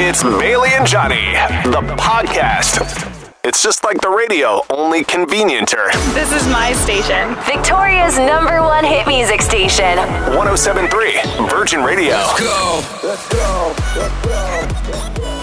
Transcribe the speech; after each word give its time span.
It's 0.00 0.22
Bailey 0.22 0.70
and 0.74 0.86
Johnny, 0.86 1.32
the 1.64 1.82
podcast. 1.98 2.78
It's 3.42 3.60
just 3.64 3.82
like 3.82 4.00
the 4.00 4.08
radio, 4.08 4.62
only 4.70 5.02
convenienter. 5.02 5.90
This 6.14 6.30
is 6.32 6.46
my 6.46 6.72
station. 6.74 7.34
Victoria's 7.44 8.16
number 8.16 8.62
one 8.62 8.84
hit 8.84 9.08
music 9.08 9.42
station. 9.42 9.98
1073 10.36 11.48
Virgin 11.48 11.82
Radio. 11.82 12.14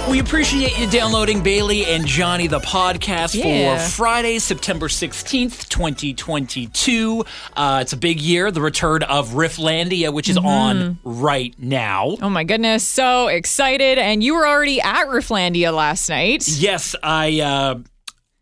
We 0.10 0.20
appreciate 0.20 0.78
you 0.80 0.88
downloading 0.90 1.42
Bailey 1.42 1.86
and 1.88 2.06
Johnny 2.06 2.48
the 2.48 2.60
podcast 2.60 3.34
Yeah. 3.34 3.78
for 3.78 3.90
Friday, 3.92 4.40
September 4.40 4.88
16th, 4.88 5.68
2022. 5.68 7.26
Uh, 7.58 7.80
it's 7.82 7.92
a 7.92 7.98
big 7.98 8.22
year, 8.22 8.50
the 8.52 8.62
return 8.62 9.04
of 9.04 9.30
Rifflandia, 9.32 10.14
which 10.14 10.30
is 10.30 10.38
on 10.38 11.00
right 11.04 11.54
now. 11.58 12.18
Oh 12.22 12.30
my 12.30 12.44
goodness, 12.44 12.88
so 12.88 13.28
excited. 13.28 13.98
And 13.98 14.24
you 14.24 14.36
were 14.36 14.48
already 14.48 14.80
at 14.80 15.08
Rifflandia 15.08 15.74
last 15.74 16.08
night. 16.08 16.48
Yes, 16.48 16.96
I. 17.04 17.42
Uh, 17.42 17.76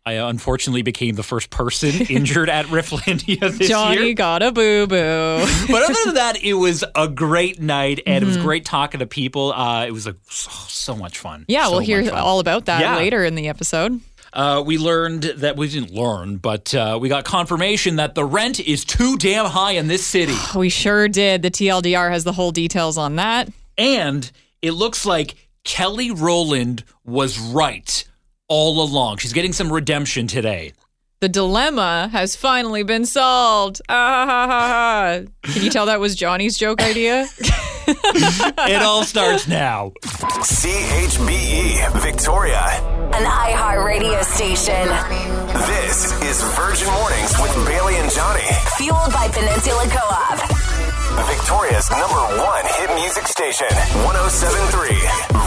I 0.06 0.12
unfortunately 0.14 0.82
became 0.82 1.14
the 1.14 1.22
first 1.22 1.48
person 1.48 1.90
injured 2.10 2.50
at 2.50 2.66
Rifflandia 2.66 3.56
this 3.56 3.68
Johnny 3.68 3.94
year. 3.94 4.00
Johnny 4.02 4.14
got 4.14 4.42
a 4.42 4.52
boo 4.52 4.86
boo. 4.86 5.46
But 5.68 5.82
other 5.82 5.94
than 6.04 6.14
that, 6.16 6.36
it 6.42 6.54
was 6.54 6.84
a 6.94 7.08
great 7.08 7.58
night 7.60 8.00
and 8.06 8.22
it 8.22 8.26
was 8.26 8.34
Mm-hmm. 8.36 8.44
great 8.44 8.64
talking 8.66 9.00
to 9.00 9.06
people. 9.06 9.52
Uh, 9.52 9.86
it 9.86 9.92
was 9.92 10.06
a, 10.06 10.14
so, 10.28 10.50
so 10.68 10.96
much 10.96 11.18
fun. 11.18 11.44
Yeah, 11.48 11.64
So 11.66 11.70
we'll 11.72 11.80
hear 11.80 12.10
all 12.12 12.38
about 12.40 12.66
that 12.66 12.80
Yeah. 12.80 12.96
later 12.96 13.24
in 13.24 13.34
the 13.34 13.48
episode. 13.48 14.00
Uh, 14.34 14.62
we 14.66 14.76
learned 14.76 15.22
that 15.22 15.56
we 15.56 15.68
didn't 15.68 15.92
learn, 15.92 16.36
but 16.38 16.74
uh, 16.74 16.98
we 17.00 17.08
got 17.08 17.24
confirmation 17.24 17.96
that 17.96 18.14
the 18.16 18.24
rent 18.24 18.58
is 18.60 18.84
too 18.84 19.16
damn 19.16 19.46
high 19.46 19.72
in 19.72 19.86
this 19.86 20.04
city. 20.06 20.34
We 20.56 20.68
sure 20.68 21.08
did. 21.08 21.40
The 21.42 21.50
TLDR 21.50 22.10
has 22.10 22.24
the 22.24 22.32
whole 22.32 22.50
details 22.50 22.98
on 22.98 23.16
that. 23.16 23.48
And 23.78 24.30
it 24.60 24.72
looks 24.72 25.06
like 25.06 25.36
Kelly 25.62 26.10
Rowland 26.10 26.82
was 27.06 27.38
right 27.38 28.04
all 28.48 28.82
along. 28.82 29.18
She's 29.18 29.32
getting 29.32 29.52
some 29.52 29.72
redemption 29.72 30.26
today. 30.26 30.72
The 31.20 31.28
dilemma 31.28 32.08
has 32.12 32.36
finally 32.36 32.82
been 32.82 33.06
solved. 33.06 33.80
Ah, 33.88 34.26
ha, 34.26 34.46
ha, 34.46 34.68
ha. 34.68 35.20
Can 35.52 35.62
you 35.62 35.70
tell 35.70 35.86
that 35.86 36.00
was 36.00 36.14
Johnny's 36.14 36.56
joke 36.56 36.82
idea? 36.82 37.26
It 37.86 38.80
all 38.82 39.04
starts 39.04 39.46
now. 39.46 39.92
CHBE 40.02 42.00
Victoria. 42.00 42.62
An 43.12 43.24
iHeart 43.24 43.84
radio 43.84 44.22
station. 44.22 44.88
This 45.68 46.12
is 46.22 46.42
Virgin 46.56 46.88
Mornings 46.94 47.32
with 47.40 47.54
Bailey 47.66 47.96
and 47.96 48.10
Johnny. 48.10 48.48
Fueled 48.78 49.12
by 49.12 49.28
Peninsula 49.28 49.84
Co 49.88 50.00
op. 50.00 50.40
Victoria's 51.28 51.90
number 51.90 52.22
one 52.40 52.64
hit 52.80 52.90
music 52.96 53.26
station. 53.28 53.68
1073 54.04 54.96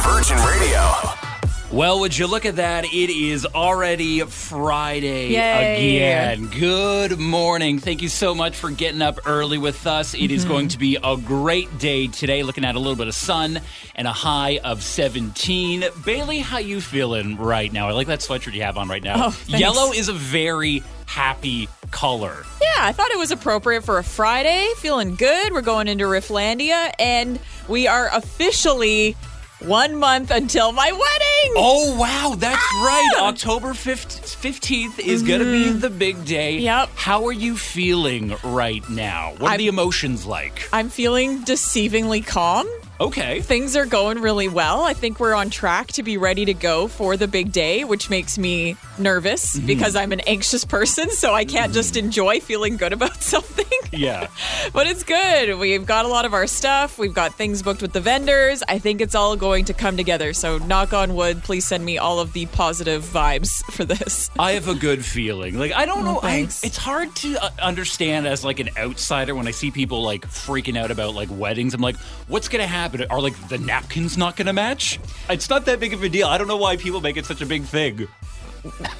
Virgin 0.05 0.37
Radio. 0.45 1.26
Well, 1.69 1.99
would 1.99 2.17
you 2.17 2.27
look 2.27 2.45
at 2.45 2.55
that? 2.55 2.85
It 2.85 3.09
is 3.09 3.45
already 3.45 4.21
Friday 4.21 5.31
Yay. 5.31 5.97
again. 5.97 6.47
Good 6.47 7.19
morning. 7.19 7.79
Thank 7.79 8.01
you 8.01 8.07
so 8.07 8.33
much 8.33 8.55
for 8.55 8.71
getting 8.71 9.01
up 9.01 9.19
early 9.25 9.57
with 9.57 9.85
us. 9.85 10.13
It 10.13 10.31
is 10.31 10.43
mm-hmm. 10.43 10.53
going 10.53 10.67
to 10.69 10.79
be 10.79 10.97
a 11.03 11.17
great 11.17 11.77
day 11.77 12.07
today, 12.07 12.41
looking 12.43 12.63
at 12.63 12.75
a 12.75 12.79
little 12.79 12.95
bit 12.95 13.09
of 13.09 13.15
sun 13.15 13.59
and 13.95 14.07
a 14.07 14.13
high 14.13 14.59
of 14.63 14.81
17. 14.81 15.83
Bailey, 16.05 16.39
how 16.39 16.57
you 16.57 16.79
feeling 16.79 17.35
right 17.35 17.71
now? 17.71 17.89
I 17.89 17.91
like 17.91 18.07
that 18.07 18.19
sweatshirt 18.19 18.53
you 18.53 18.63
have 18.63 18.77
on 18.77 18.87
right 18.87 19.03
now. 19.03 19.27
Oh. 19.27 19.37
Yellow 19.47 19.91
is 19.91 20.07
a 20.07 20.13
very 20.13 20.83
happy 21.05 21.67
color. 21.91 22.45
Yeah, 22.61 22.67
I 22.77 22.93
thought 22.93 23.11
it 23.11 23.19
was 23.19 23.31
appropriate 23.31 23.83
for 23.83 23.97
a 23.97 24.03
Friday. 24.05 24.69
Feeling 24.77 25.15
good. 25.15 25.51
We're 25.51 25.61
going 25.61 25.89
into 25.89 26.05
Rifflandia, 26.05 26.93
and 26.97 27.41
we 27.67 27.87
are 27.87 28.09
officially 28.13 29.17
one 29.59 29.95
month 29.95 30.31
until 30.31 30.71
my 30.71 30.91
wedding. 30.91 31.53
Oh, 31.55 31.97
wow, 31.99 32.35
that's 32.37 32.61
right. 32.83 33.11
October 33.19 33.69
5th, 33.69 34.35
15th 34.37 34.99
is 34.99 35.23
going 35.23 35.39
to 35.39 35.45
be 35.51 35.69
the 35.71 35.89
big 35.89 36.25
day. 36.25 36.57
Mm-hmm. 36.57 36.65
Yep. 36.65 36.89
How 36.95 37.25
are 37.25 37.31
you 37.31 37.57
feeling 37.57 38.35
right 38.43 38.87
now? 38.89 39.31
What 39.37 39.41
are 39.43 39.49
I'm- 39.51 39.57
the 39.57 39.67
emotions 39.67 40.25
like? 40.25 40.67
I'm 40.71 40.89
feeling 40.89 41.39
deceivingly 41.43 42.25
calm. 42.25 42.67
Okay. 42.99 43.41
Things 43.41 43.75
are 43.75 43.85
going 43.85 44.21
really 44.21 44.47
well. 44.47 44.81
I 44.81 44.93
think 44.93 45.19
we're 45.19 45.35
on 45.35 45.49
track 45.51 45.87
to 45.89 46.03
be 46.03 46.17
ready 46.17 46.45
to 46.45 46.53
go 46.53 46.87
for 46.87 47.15
the 47.15 47.27
big 47.27 47.51
day, 47.51 47.83
which 47.83 48.09
makes 48.09 48.37
me 48.39 48.75
nervous 48.99 49.55
Mm-hmm. 49.57 49.67
because 49.67 49.95
I'm 49.95 50.11
an 50.11 50.21
anxious 50.21 50.65
person, 50.65 51.09
so 51.11 51.33
I 51.33 51.45
can't 51.45 51.73
just 51.73 51.95
enjoy 51.97 52.39
feeling 52.39 52.77
good 52.77 52.93
about 52.93 53.21
something. 53.21 53.65
Yeah. 53.91 54.27
but 54.73 54.87
it's 54.87 55.03
good. 55.03 55.57
We've 55.57 55.85
got 55.85 56.05
a 56.05 56.07
lot 56.07 56.25
of 56.25 56.33
our 56.33 56.47
stuff. 56.47 56.97
We've 56.99 57.13
got 57.13 57.33
things 57.35 57.61
booked 57.63 57.81
with 57.81 57.93
the 57.93 58.01
vendors. 58.01 58.63
I 58.67 58.79
think 58.79 58.99
it's 59.01 59.15
all 59.15 59.35
going 59.35 59.65
to 59.65 59.73
come 59.73 59.95
together. 59.97 60.33
So, 60.33 60.57
knock 60.59 60.93
on 60.93 61.15
wood, 61.15 61.43
please 61.43 61.65
send 61.65 61.85
me 61.85 61.97
all 61.97 62.19
of 62.19 62.33
the 62.33 62.45
positive 62.47 63.03
vibes 63.03 63.63
for 63.71 63.85
this. 63.85 64.29
I 64.37 64.51
have 64.53 64.67
a 64.67 64.75
good 64.75 65.03
feeling. 65.05 65.57
Like 65.57 65.71
I 65.73 65.85
don't 65.85 66.03
know, 66.03 66.19
I, 66.21 66.39
it's 66.39 66.77
hard 66.77 67.15
to 67.17 67.43
uh, 67.43 67.49
understand 67.61 68.27
as 68.27 68.43
like 68.43 68.59
an 68.59 68.69
outsider 68.77 69.33
when 69.35 69.47
I 69.47 69.51
see 69.51 69.71
people 69.71 70.01
like 70.03 70.27
freaking 70.27 70.77
out 70.77 70.91
about 70.91 71.15
like 71.15 71.29
weddings. 71.31 71.73
I'm 71.73 71.81
like, 71.81 71.97
what's 72.27 72.49
going 72.49 72.61
to 72.61 72.67
happen? 72.67 73.05
Are 73.09 73.21
like 73.21 73.47
the 73.47 73.57
napkins 73.57 74.17
not 74.17 74.35
going 74.35 74.47
to 74.47 74.53
match? 74.53 74.99
It's 75.29 75.49
not 75.49 75.65
that 75.65 75.79
big 75.79 75.93
of 75.93 76.03
a 76.03 76.09
deal. 76.09 76.27
I 76.27 76.37
don't 76.37 76.47
know 76.47 76.57
why 76.57 76.75
people 76.77 77.01
make 77.01 77.17
it 77.17 77.25
such 77.25 77.41
a 77.41 77.45
big 77.45 77.63
thing. 77.63 78.07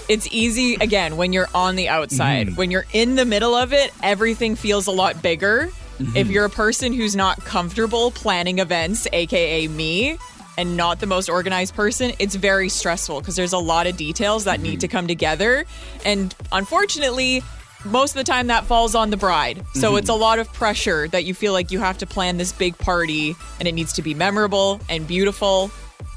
It's 0.09 0.27
easy, 0.31 0.75
again, 0.75 1.17
when 1.17 1.33
you're 1.33 1.49
on 1.53 1.75
the 1.75 1.89
outside. 1.89 2.47
Mm-hmm. 2.47 2.55
When 2.55 2.71
you're 2.71 2.85
in 2.93 3.15
the 3.15 3.25
middle 3.25 3.55
of 3.55 3.73
it, 3.73 3.91
everything 4.01 4.55
feels 4.55 4.87
a 4.87 4.91
lot 4.91 5.21
bigger. 5.21 5.69
If 5.99 6.05
mm-hmm. 6.05 6.31
you're 6.31 6.45
a 6.45 6.49
person 6.49 6.93
who's 6.93 7.15
not 7.15 7.43
comfortable 7.43 8.11
planning 8.11 8.59
events, 8.59 9.07
aka 9.11 9.67
me, 9.67 10.17
and 10.57 10.77
not 10.77 10.99
the 10.99 11.05
most 11.05 11.29
organized 11.29 11.75
person, 11.75 12.11
it's 12.19 12.35
very 12.35 12.69
stressful 12.69 13.19
because 13.19 13.35
there's 13.35 13.53
a 13.53 13.59
lot 13.59 13.87
of 13.87 13.97
details 13.97 14.45
that 14.45 14.59
need 14.59 14.73
mm-hmm. 14.73 14.79
to 14.79 14.87
come 14.87 15.07
together. 15.07 15.65
And 16.05 16.35
unfortunately, 16.51 17.43
most 17.85 18.11
of 18.11 18.17
the 18.17 18.23
time 18.23 18.47
that 18.47 18.65
falls 18.65 18.95
on 18.95 19.11
the 19.11 19.17
bride. 19.17 19.63
So 19.73 19.95
it's 19.95 20.09
a 20.09 20.13
lot 20.13 20.39
of 20.39 20.51
pressure 20.51 21.07
that 21.09 21.25
you 21.25 21.33
feel 21.33 21.53
like 21.53 21.71
you 21.71 21.79
have 21.79 21.99
to 21.99 22.07
plan 22.07 22.37
this 22.37 22.51
big 22.51 22.77
party 22.77 23.35
and 23.59 23.67
it 23.67 23.73
needs 23.73 23.93
to 23.93 24.01
be 24.01 24.13
memorable 24.13 24.79
and 24.89 25.07
beautiful. 25.07 25.71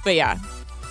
But 0.04 0.14
yeah, 0.14 0.38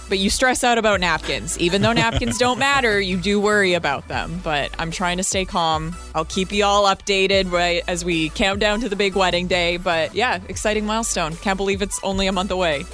but 0.10 0.18
you 0.20 0.30
stress 0.30 0.64
out 0.64 0.78
about 0.78 1.00
napkins. 1.00 1.58
Even 1.60 1.82
though 1.82 1.94
napkins 1.94 2.38
don't 2.38 2.60
matter, 2.60 3.00
you 3.00 3.16
do 3.18 3.40
worry 3.40 3.74
about 3.74 4.08
them. 4.08 4.42
But 4.44 4.72
I'm 4.78 4.92
trying 4.92 5.18
to 5.18 5.24
stay 5.24 5.46
calm. 5.46 5.96
I'll 6.14 6.26
keep 6.26 6.52
you 6.52 6.66
all 6.66 6.86
updated 6.86 7.52
right 7.52 7.84
as 7.88 8.04
we 8.04 8.30
count 8.30 8.60
down 8.60 8.82
to 8.82 8.90
the 8.90 8.96
big 8.96 9.16
wedding 9.16 9.48
day. 9.48 9.78
But 9.78 10.16
yeah, 10.16 10.40
exciting 10.50 10.86
milestone. 10.86 11.36
Can't 11.38 11.58
believe 11.58 11.82
it's 11.82 12.00
only 12.04 12.28
a 12.28 12.32
month 12.32 12.52
away. 12.52 12.86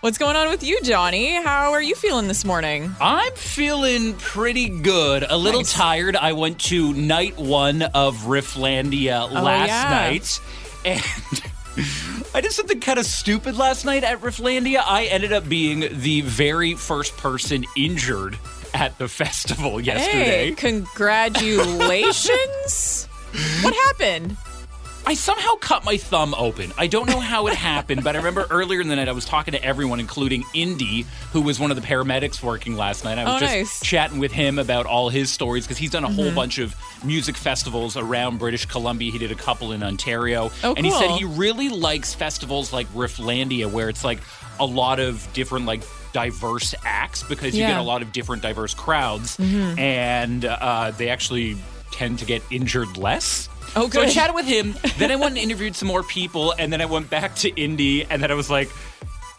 What's 0.00 0.18
going 0.18 0.34
on 0.34 0.48
with 0.48 0.64
you, 0.64 0.80
Johnny? 0.82 1.40
How 1.40 1.70
are 1.72 1.82
you 1.82 1.94
feeling 1.94 2.26
this 2.26 2.44
morning? 2.44 2.92
I'm 3.00 3.32
feeling 3.34 4.14
pretty 4.14 4.68
good. 4.68 5.24
A 5.28 5.36
little 5.36 5.60
Nice. 5.60 5.72
tired. 5.72 6.16
I 6.16 6.32
went 6.32 6.58
to 6.62 6.92
night 6.92 7.38
one 7.38 7.82
of 7.82 8.24
Rifflandia 8.24 9.28
oh, 9.30 9.42
last 9.42 9.68
yeah. 9.68 9.90
night. 9.90 10.40
And 10.84 11.00
I 12.34 12.40
did 12.40 12.52
something 12.52 12.80
kind 12.80 12.98
of 12.98 13.06
stupid 13.06 13.56
last 13.56 13.84
night 13.84 14.02
at 14.04 14.20
Rifflandia. 14.20 14.82
I 14.84 15.04
ended 15.04 15.32
up 15.32 15.48
being 15.48 15.86
the 15.90 16.20
very 16.22 16.74
first 16.74 17.16
person 17.16 17.64
injured 17.76 18.38
at 18.74 18.98
the 18.98 19.08
festival 19.22 19.80
yesterday. 19.80 20.46
Hey, 20.46 20.52
congratulations. 20.52 23.08
what 23.62 23.74
happened? 23.74 24.36
I 25.04 25.14
somehow 25.14 25.56
cut 25.56 25.84
my 25.84 25.96
thumb 25.96 26.32
open. 26.34 26.72
I 26.78 26.86
don't 26.86 27.08
know 27.08 27.18
how 27.18 27.48
it 27.48 27.54
happened, 27.54 28.04
but 28.04 28.14
I 28.14 28.18
remember 28.18 28.46
earlier 28.50 28.80
in 28.80 28.86
the 28.88 28.94
night 28.96 29.08
I 29.08 29.12
was 29.12 29.24
talking 29.24 29.52
to 29.52 29.62
everyone, 29.62 29.98
including 29.98 30.44
Indy, 30.54 31.04
who 31.32 31.42
was 31.42 31.58
one 31.58 31.70
of 31.72 31.76
the 31.80 31.86
paramedics 31.86 32.40
working 32.42 32.76
last 32.76 33.04
night. 33.04 33.18
I 33.18 33.24
was 33.24 33.34
Oh, 33.34 33.38
just 33.40 33.52
nice. 33.52 33.80
chatting 33.80 34.20
with 34.20 34.30
him 34.32 34.58
about 34.60 34.86
all 34.86 35.08
his 35.08 35.28
stories 35.30 35.64
because 35.64 35.76
he's 35.76 35.90
done 35.90 36.04
a 36.04 36.10
whole 36.10 36.30
bunch 36.32 36.58
of 36.58 36.74
music 37.04 37.36
festivals 37.36 37.96
around 37.96 38.38
British 38.38 38.64
Columbia. 38.66 39.10
He 39.10 39.18
did 39.18 39.32
a 39.32 39.34
couple 39.34 39.72
in 39.72 39.82
Ontario. 39.82 40.50
Oh, 40.62 40.74
and 40.74 40.86
he 40.86 40.92
said 40.92 41.10
he 41.10 41.24
really 41.24 41.68
likes 41.68 42.14
festivals 42.14 42.72
like 42.72 42.86
Rifflandia, 42.94 43.70
where 43.70 43.88
it's 43.88 44.04
like 44.04 44.20
a 44.60 44.64
lot 44.66 45.00
of 45.00 45.26
different, 45.32 45.66
like, 45.66 45.82
diverse 46.12 46.74
acts 46.84 47.22
because 47.22 47.56
you 47.56 47.62
get 47.66 47.78
a 47.78 47.82
lot 47.82 48.02
of 48.02 48.12
different 48.12 48.42
diverse 48.42 48.74
crowds 48.74 49.36
and 49.40 50.44
uh, 50.44 50.92
they 50.96 51.08
actually 51.08 51.56
tend 51.90 52.18
to 52.20 52.24
get 52.26 52.42
injured 52.50 52.96
less. 52.98 53.48
Oh, 53.74 53.88
So 53.88 54.02
I 54.02 54.08
chatted 54.08 54.34
with 54.34 54.46
him. 54.46 54.74
Then 54.98 55.10
I 55.10 55.16
went 55.16 55.30
and 55.36 55.38
interviewed 55.38 55.74
some 55.74 55.88
more 55.88 56.02
people, 56.02 56.52
and 56.58 56.72
then 56.72 56.80
I 56.80 56.86
went 56.86 57.08
back 57.10 57.34
to 57.36 57.48
Indy, 57.50 58.04
and 58.04 58.22
then 58.22 58.30
I 58.30 58.34
was 58.34 58.50
like, 58.50 58.70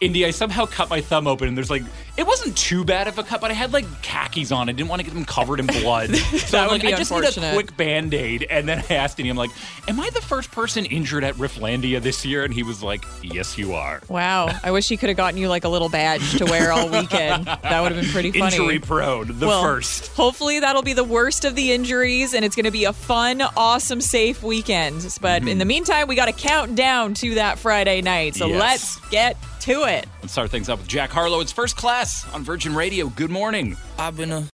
Indy, 0.01 0.25
I 0.25 0.31
somehow 0.31 0.65
cut 0.65 0.89
my 0.89 1.01
thumb 1.01 1.27
open, 1.27 1.47
and 1.47 1.55
there's 1.55 1.69
like, 1.69 1.83
it 2.15 2.27
wasn't 2.27 2.55
too 2.55 2.83
bad 2.83 3.07
of 3.07 3.17
a 3.17 3.23
cut, 3.23 3.41
but 3.41 3.49
I 3.49 3.55
had 3.55 3.73
like 3.73 3.85
khakis 4.03 4.51
on. 4.51 4.69
I 4.69 4.71
didn't 4.71 4.89
want 4.89 4.99
to 4.99 5.03
get 5.03 5.15
them 5.15 5.25
covered 5.25 5.59
in 5.59 5.65
blood. 5.65 6.15
so 6.15 6.59
I'm 6.59 6.65
would 6.65 6.71
like, 6.73 6.81
be 6.83 6.93
I 6.93 6.97
just 6.97 7.11
need 7.11 7.23
a 7.23 7.53
quick 7.53 7.75
band 7.75 8.13
aid. 8.13 8.45
And 8.49 8.69
then 8.69 8.83
I 8.87 8.93
asked 8.93 9.19
him, 9.19 9.27
I'm 9.27 9.35
like, 9.35 9.49
Am 9.87 9.99
I 9.99 10.09
the 10.11 10.21
first 10.21 10.51
person 10.51 10.85
injured 10.85 11.23
at 11.23 11.33
Rifflandia 11.35 12.01
this 12.01 12.23
year? 12.23 12.43
And 12.43 12.53
he 12.53 12.61
was 12.61 12.83
like, 12.83 13.03
Yes, 13.23 13.57
you 13.57 13.73
are. 13.73 14.01
Wow. 14.09 14.49
I 14.63 14.69
wish 14.69 14.87
he 14.89 14.97
could 14.97 15.09
have 15.09 15.17
gotten 15.17 15.39
you 15.39 15.47
like 15.47 15.63
a 15.63 15.69
little 15.69 15.89
badge 15.89 16.37
to 16.37 16.45
wear 16.45 16.71
all 16.71 16.87
weekend. 16.89 17.45
That 17.45 17.81
would 17.81 17.91
have 17.91 18.01
been 18.01 18.11
pretty 18.11 18.31
funny. 18.31 18.57
Injury 18.57 18.79
prone, 18.79 19.39
the 19.39 19.47
Well, 19.47 19.63
first. 19.63 20.15
Hopefully 20.15 20.59
that'll 20.59 20.83
be 20.83 20.93
the 20.93 21.03
worst 21.03 21.45
of 21.45 21.55
the 21.55 21.71
injuries 21.71 22.35
and 22.35 22.45
it's 22.45 22.55
going 22.55 22.65
to 22.65 22.71
be 22.71 22.83
a 22.83 22.93
fun, 22.93 23.41
awesome, 23.57 24.01
safe 24.01 24.43
weekend. 24.43 25.17
But 25.19 25.41
in 25.41 25.47
mm-hmm. 25.47 25.59
the 25.59 25.65
meantime, 25.65 26.07
we 26.07 26.15
got 26.15 26.25
to 26.25 26.33
count 26.33 26.75
down 26.75 27.15
to 27.15 27.35
that 27.35 27.57
Friday 27.57 28.01
night. 28.01 28.35
So 28.35 28.47
Yes. 28.47 28.59
let's 28.59 29.09
get 29.09 29.37
to 29.61 29.83
it. 29.85 30.07
Let's 30.23 30.31
start 30.31 30.51
things 30.51 30.69
up 30.69 30.79
with 30.79 30.87
Jack 30.87 31.09
Harlow. 31.09 31.41
It's 31.41 31.51
first 31.51 31.75
class 31.75 32.25
on 32.33 32.45
Virgin 32.45 32.73
Radio. 32.73 33.09
Good 33.09 33.29
morning. 33.29 33.75
I've 33.99 34.15
been 34.15 34.31
a 34.31 34.47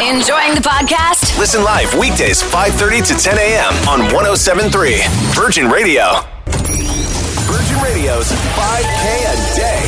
Enjoying 0.00 0.54
the 0.54 0.62
podcast? 0.64 1.38
Listen 1.38 1.62
live 1.62 1.92
weekdays 1.98 2.42
5:30 2.42 3.08
to 3.08 3.14
10 3.22 3.36
a.m. 3.36 3.74
on 3.86 4.00
1073 4.14 5.02
Virgin 5.34 5.68
Radio. 5.68 6.22
Virgin 6.46 7.82
Radio's 7.82 8.32
5K 8.32 9.04
a 9.20 9.54
day. 9.54 9.82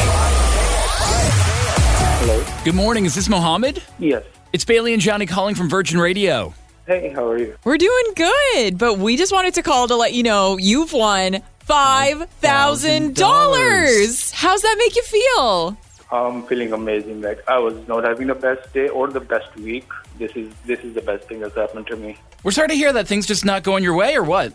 Hello. 2.20 2.44
Good 2.62 2.74
morning. 2.74 3.06
Is 3.06 3.14
this 3.14 3.30
Mohammed? 3.30 3.82
Yes. 3.98 4.24
It's 4.52 4.66
Bailey 4.66 4.92
and 4.92 5.00
Johnny 5.00 5.24
calling 5.24 5.54
from 5.54 5.70
Virgin 5.70 5.98
Radio. 5.98 6.52
Hey, 6.86 7.14
how 7.14 7.26
are 7.26 7.38
you? 7.38 7.56
We're 7.64 7.78
doing 7.78 8.04
good, 8.14 8.76
but 8.76 8.98
we 8.98 9.16
just 9.16 9.32
wanted 9.32 9.54
to 9.54 9.62
call 9.62 9.88
to 9.88 9.96
let 9.96 10.12
you 10.12 10.22
know 10.22 10.58
you've 10.58 10.92
won 10.92 11.42
$5,000. 11.68 14.32
How's 14.32 14.62
that 14.62 14.76
make 14.78 14.96
you 14.96 15.02
feel? 15.02 15.76
I'm 16.10 16.42
feeling 16.44 16.72
amazing. 16.72 17.20
Like 17.20 17.46
I 17.48 17.58
was 17.58 17.74
not 17.86 18.04
having 18.04 18.28
the 18.28 18.34
best 18.34 18.72
day 18.72 18.88
or 18.88 19.08
the 19.08 19.20
best 19.20 19.54
week. 19.56 19.86
This 20.18 20.32
is 20.34 20.50
this 20.64 20.80
is 20.80 20.94
the 20.94 21.02
best 21.02 21.28
thing 21.28 21.40
that's 21.40 21.54
happened 21.54 21.86
to 21.88 21.96
me. 21.96 22.16
We're 22.42 22.52
sorry 22.52 22.68
to 22.68 22.74
hear 22.74 22.92
that 22.94 23.06
things 23.06 23.26
just 23.26 23.44
not 23.44 23.62
going 23.62 23.84
your 23.84 23.94
way, 23.94 24.16
or 24.16 24.22
what? 24.22 24.54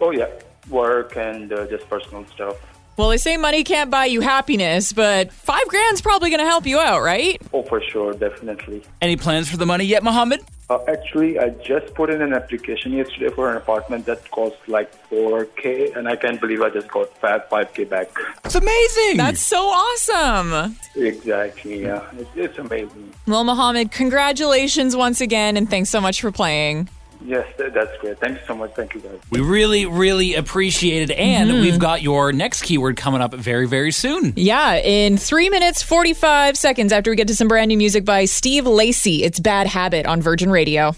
Oh 0.00 0.12
yeah, 0.12 0.28
work 0.70 1.14
and 1.16 1.52
uh, 1.52 1.66
just 1.66 1.86
personal 1.90 2.24
stuff. 2.34 2.56
Well, 2.96 3.10
they 3.10 3.18
say 3.18 3.36
money 3.36 3.64
can't 3.64 3.90
buy 3.90 4.06
you 4.06 4.22
happiness, 4.22 4.92
but 4.92 5.32
five 5.32 5.66
grand's 5.68 6.00
probably 6.00 6.30
going 6.30 6.38
to 6.40 6.46
help 6.46 6.64
you 6.64 6.78
out, 6.78 7.02
right? 7.02 7.42
Oh, 7.52 7.64
for 7.64 7.82
sure, 7.82 8.12
definitely. 8.14 8.84
Any 9.02 9.16
plans 9.16 9.50
for 9.50 9.56
the 9.56 9.66
money 9.66 9.84
yet, 9.84 10.04
Mohammed? 10.04 10.40
Uh, 10.70 10.78
actually, 10.88 11.38
I 11.38 11.50
just 11.50 11.94
put 11.94 12.08
in 12.08 12.22
an 12.22 12.32
application 12.32 12.92
yesterday 12.92 13.28
for 13.28 13.50
an 13.50 13.56
apartment 13.58 14.06
that 14.06 14.30
costs 14.30 14.66
like 14.66 14.90
4k, 15.10 15.94
and 15.94 16.08
I 16.08 16.16
can't 16.16 16.40
believe 16.40 16.62
I 16.62 16.70
just 16.70 16.88
got 16.90 17.14
fat 17.18 17.50
5k 17.50 17.88
back. 17.88 18.08
It's 18.44 18.54
amazing. 18.54 19.18
That's 19.18 19.42
so 19.42 19.58
awesome. 19.58 20.76
Exactly. 20.96 21.82
Yeah, 21.82 22.08
it's, 22.16 22.30
it's 22.34 22.58
amazing. 22.58 23.12
Well, 23.26 23.44
Mohammed, 23.44 23.90
congratulations 23.92 24.96
once 24.96 25.20
again, 25.20 25.58
and 25.58 25.68
thanks 25.68 25.90
so 25.90 26.00
much 26.00 26.22
for 26.22 26.32
playing. 26.32 26.88
Yes, 27.24 27.46
that's 27.56 27.96
great. 28.00 28.18
Thank 28.18 28.38
you 28.38 28.46
so 28.46 28.54
much. 28.54 28.74
Thank 28.74 28.94
you 28.94 29.00
guys. 29.00 29.18
we 29.30 29.40
really, 29.40 29.86
really 29.86 30.34
appreciate 30.34 31.10
it. 31.10 31.16
And 31.16 31.50
mm-hmm. 31.50 31.62
we've 31.62 31.78
got 31.78 32.02
your 32.02 32.32
next 32.32 32.62
keyword 32.62 32.98
coming 32.98 33.22
up 33.22 33.32
very, 33.32 33.66
very 33.66 33.92
soon. 33.92 34.34
Yeah, 34.36 34.74
in 34.74 35.16
three 35.16 35.48
minutes, 35.48 35.82
45 35.82 36.58
seconds 36.58 36.92
after 36.92 37.10
we 37.10 37.16
get 37.16 37.28
to 37.28 37.34
some 37.34 37.48
brand 37.48 37.68
new 37.68 37.78
music 37.78 38.04
by 38.04 38.26
Steve 38.26 38.66
Lacey, 38.66 39.24
it's 39.24 39.40
Bad 39.40 39.66
Habit 39.66 40.04
on 40.04 40.20
Virgin 40.20 40.50
Radio. 40.50 40.94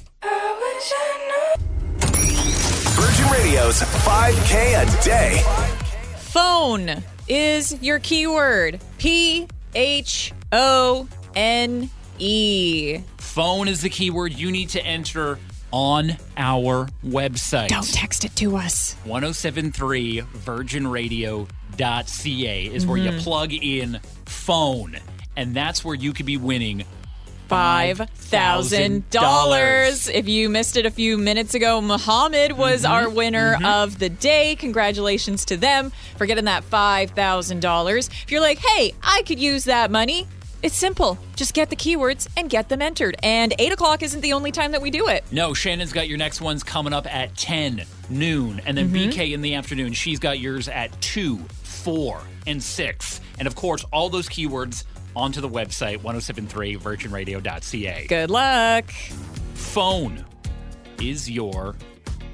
Virgin 2.96 3.30
Radio's 3.30 3.80
5K 3.80 4.82
a 4.82 5.04
day. 5.04 5.42
Phone 6.18 7.02
is 7.28 7.80
your 7.80 8.00
keyword. 8.00 8.80
P 8.98 9.46
H 9.76 10.32
O 10.50 11.06
N 11.36 11.88
E. 12.18 12.98
Phone 13.18 13.68
is 13.68 13.82
the 13.82 13.90
keyword 13.90 14.32
you 14.32 14.50
need 14.50 14.70
to 14.70 14.84
enter 14.84 15.38
on 15.72 16.16
our 16.36 16.88
website. 17.04 17.68
Don't 17.68 17.92
text 17.92 18.24
it 18.24 18.34
to 18.36 18.56
us. 18.56 18.94
1073 19.04 20.20
virginradio.ca 20.20 22.66
is 22.66 22.86
where 22.86 22.96
you 22.96 23.10
mm-hmm. 23.10 23.20
plug 23.20 23.52
in 23.52 24.00
phone. 24.24 24.96
And 25.36 25.54
that's 25.54 25.84
where 25.84 25.94
you 25.94 26.12
could 26.12 26.26
be 26.26 26.38
winning 26.38 26.84
$5,000. 27.48 30.10
If 30.12 30.28
you 30.28 30.48
missed 30.48 30.76
it 30.76 30.86
a 30.86 30.90
few 30.90 31.16
minutes 31.18 31.54
ago, 31.54 31.80
Muhammad 31.80 32.52
was 32.52 32.82
mm-hmm. 32.82 32.92
our 32.92 33.08
winner 33.08 33.54
mm-hmm. 33.54 33.64
of 33.64 33.98
the 33.98 34.08
day. 34.08 34.54
Congratulations 34.56 35.44
to 35.46 35.56
them 35.56 35.90
for 36.16 36.26
getting 36.26 36.44
that 36.46 36.68
$5,000. 36.68 38.10
If 38.24 38.32
you're 38.32 38.40
like, 38.40 38.58
hey, 38.58 38.94
I 39.02 39.22
could 39.22 39.38
use 39.38 39.64
that 39.64 39.90
money, 39.90 40.26
it's 40.66 40.76
simple. 40.76 41.16
Just 41.36 41.54
get 41.54 41.70
the 41.70 41.76
keywords 41.76 42.28
and 42.36 42.50
get 42.50 42.68
them 42.68 42.82
entered. 42.82 43.16
And 43.22 43.54
8 43.56 43.72
o'clock 43.72 44.02
isn't 44.02 44.20
the 44.20 44.32
only 44.32 44.50
time 44.50 44.72
that 44.72 44.82
we 44.82 44.90
do 44.90 45.06
it. 45.06 45.24
No, 45.30 45.54
Shannon's 45.54 45.92
got 45.92 46.08
your 46.08 46.18
next 46.18 46.40
ones 46.40 46.64
coming 46.64 46.92
up 46.92 47.06
at 47.06 47.36
10 47.36 47.84
noon. 48.10 48.60
And 48.66 48.76
then 48.76 48.88
mm-hmm. 48.88 49.10
BK 49.10 49.32
in 49.32 49.42
the 49.42 49.54
afternoon, 49.54 49.92
she's 49.92 50.18
got 50.18 50.40
yours 50.40 50.68
at 50.68 51.00
2, 51.00 51.38
4, 51.38 52.20
and 52.48 52.60
6. 52.60 53.20
And 53.38 53.46
of 53.46 53.54
course, 53.54 53.84
all 53.92 54.10
those 54.10 54.28
keywords 54.28 54.82
onto 55.14 55.40
the 55.40 55.48
website 55.48 56.02
1073 56.02 56.76
virginradio.ca. 56.76 58.06
Good 58.08 58.30
luck. 58.30 58.90
Phone 59.54 60.24
is 61.00 61.30
your 61.30 61.76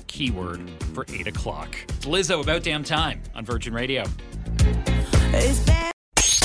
keyword 0.07 0.71
for 0.95 1.05
8 1.07 1.27
o'clock. 1.27 1.77
It's 1.89 2.07
Lizzo, 2.07 2.43
about 2.43 2.63
damn 2.63 2.83
time 2.83 3.21
on 3.35 3.45
Virgin 3.45 3.75
Radio. 3.75 4.05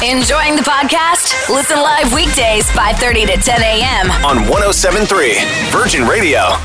Enjoying 0.04 0.56
the 0.56 0.62
podcast? 0.62 1.50
Listen 1.50 1.78
live 1.80 2.14
weekdays 2.14 2.70
5:30 2.70 3.26
to 3.34 3.42
10 3.42 3.62
a.m. 3.64 4.12
on 4.24 4.48
1073 4.48 5.34
Virgin 5.72 6.08
Radio. 6.08 6.56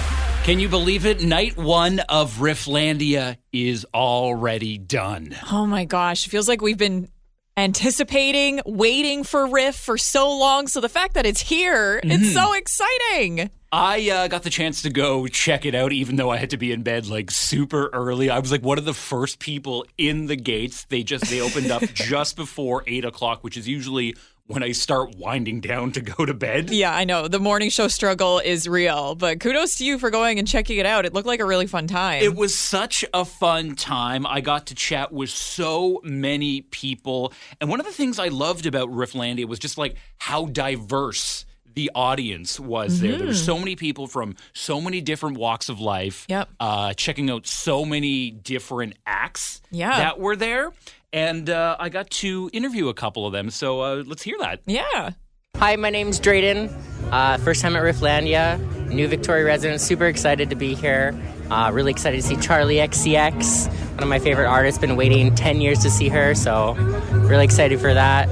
Can 0.44 0.61
you 0.61 0.69
believe 0.69 1.06
it? 1.06 1.23
Night 1.23 1.56
one 1.56 2.00
of 2.11 2.34
Rifflandia 2.38 3.38
is 3.50 3.87
already 3.94 4.76
done. 4.76 5.34
Oh 5.50 5.64
my 5.64 5.87
gosh. 5.87 6.26
It 6.26 6.31
feels 6.31 6.46
like 6.46 6.61
we've 6.61 6.76
been 6.76 7.08
anticipating, 7.56 8.60
waiting 8.64 9.25
for 9.25 9.46
Riff 9.46 9.76
for 9.76 9.99
so 9.99 10.31
long. 10.31 10.66
So 10.66 10.81
the 10.81 10.88
fact 10.88 11.14
that 11.14 11.26
it's 11.26 11.40
here, 11.40 12.00
it's 12.02 12.32
so 12.32 12.54
exciting. 12.54 13.50
I 13.75 14.10
uh, 14.10 14.28
got 14.28 14.43
the 14.43 14.50
chance 14.50 14.82
to 14.82 14.90
go 14.90 15.26
check 15.26 15.64
it 15.64 15.75
out, 15.75 15.93
even 15.93 16.16
though 16.16 16.28
I 16.28 16.37
had 16.37 16.50
to 16.50 16.58
be 16.58 16.72
in 16.72 16.82
bed 16.82 17.06
like 17.06 17.31
super 17.31 17.88
early. 17.94 18.28
I 18.28 18.38
was 18.38 18.52
like 18.52 18.62
one 18.62 18.76
of 18.76 18.84
the 18.84 18.93
first 18.93 19.38
people 19.38 19.87
in 19.96 20.26
the 20.26 20.37
gates. 20.37 20.84
They 20.90 21.02
just 21.02 21.31
they 21.31 21.40
opened 21.40 21.70
up 21.70 21.82
just 21.94 22.37
before 22.37 22.84
eight 22.87 23.06
o'clock, 23.06 23.43
which 23.43 23.56
is 23.56 23.66
usually 23.66 24.14
when 24.52 24.62
I 24.62 24.72
start 24.72 25.16
winding 25.16 25.60
down 25.60 25.93
to 25.93 26.00
go 26.00 26.25
to 26.26 26.34
bed. 26.34 26.70
Yeah, 26.70 26.94
I 26.94 27.04
know. 27.04 27.26
The 27.28 27.38
morning 27.40 27.70
show 27.70 27.88
struggle 27.88 28.38
is 28.38 28.69
real, 28.69 29.14
but 29.14 29.40
kudos 29.40 29.76
to 29.76 29.84
you 29.84 29.99
for 29.99 30.10
going 30.10 30.38
and 30.38 30.46
checking 30.46 30.78
it 30.78 30.87
out. 30.87 31.04
It 31.06 31.14
looked 31.14 31.26
like 31.26 31.40
a 31.40 31.44
really 31.44 31.66
fun 31.66 31.87
time. 31.87 32.22
It 32.22 32.34
was 32.37 32.54
such 32.54 33.04
a 33.14 33.25
fun 33.25 33.75
time. 33.76 34.26
I 34.26 34.40
got 34.40 34.66
to 34.66 34.75
chat 34.75 35.12
with 35.12 35.31
so 35.31 36.00
many 36.04 36.60
people. 36.62 37.32
And 37.60 37.70
one 37.70 37.81
of 37.81 37.87
the 37.87 37.93
things 37.93 38.19
I 38.19 38.28
loved 38.28 38.66
about 38.66 38.90
Rifflandia 38.90 39.46
was 39.46 39.58
just 39.58 39.78
like 39.78 39.96
how 40.19 40.46
diverse 40.46 41.44
the 41.75 41.90
audience 41.94 42.60
was 42.60 43.00
there. 43.00 43.16
There 43.16 43.28
were 43.28 43.34
so 43.34 43.58
many 43.58 43.76
people 43.76 44.06
from 44.06 44.37
so 44.52 44.78
many 44.78 45.00
different 45.00 45.38
walks 45.38 45.70
of 45.70 45.81
life. 45.81 46.26
Yep. 46.28 46.50
Uh, 46.60 46.93
checking 46.93 47.31
out 47.31 47.46
so 47.46 47.87
many 47.87 48.31
different 48.31 48.94
acts 49.06 49.62
Yeah. 49.70 49.96
that 49.96 50.19
were 50.19 50.37
there. 50.37 50.72
And 51.12 51.50
uh, 51.50 51.76
I 51.79 51.88
got 51.88 52.11
to 52.11 52.49
interview 52.53 52.88
a 52.88 52.94
couple 52.94 53.26
of 53.26 53.33
them. 53.33 53.50
So 53.50 53.81
uh, 53.81 54.02
let's 54.07 54.23
hear 54.23 54.37
that. 54.40 54.61
yeah. 54.66 55.11
Hi, 55.57 55.76
my 55.76 55.90
name's 55.90 56.19
Drayden. 56.19 56.73
Uh, 57.12 57.37
first 57.38 57.61
time 57.61 57.76
at 57.76 57.83
Rifflandia, 57.83 58.59
new 58.88 59.07
Victoria 59.07 59.45
resident. 59.45 59.81
Super 59.81 60.07
excited 60.07 60.50
to 60.50 60.57
be 60.57 60.75
here. 60.75 61.14
Uh, 61.50 61.71
really 61.73 61.92
excited 61.92 62.16
to 62.16 62.26
see 62.26 62.35
Charli 62.37 62.78
XCX, 62.83 63.69
one 63.95 64.02
of 64.02 64.09
my 64.09 64.19
favorite 64.19 64.49
artists. 64.49 64.81
Been 64.81 64.97
waiting 64.97 65.33
10 65.35 65.61
years 65.61 65.78
to 65.81 65.90
see 65.90 66.09
her, 66.09 66.35
so 66.35 66.73
really 67.12 67.45
excited 67.45 67.78
for 67.81 67.92
that. 67.95 68.28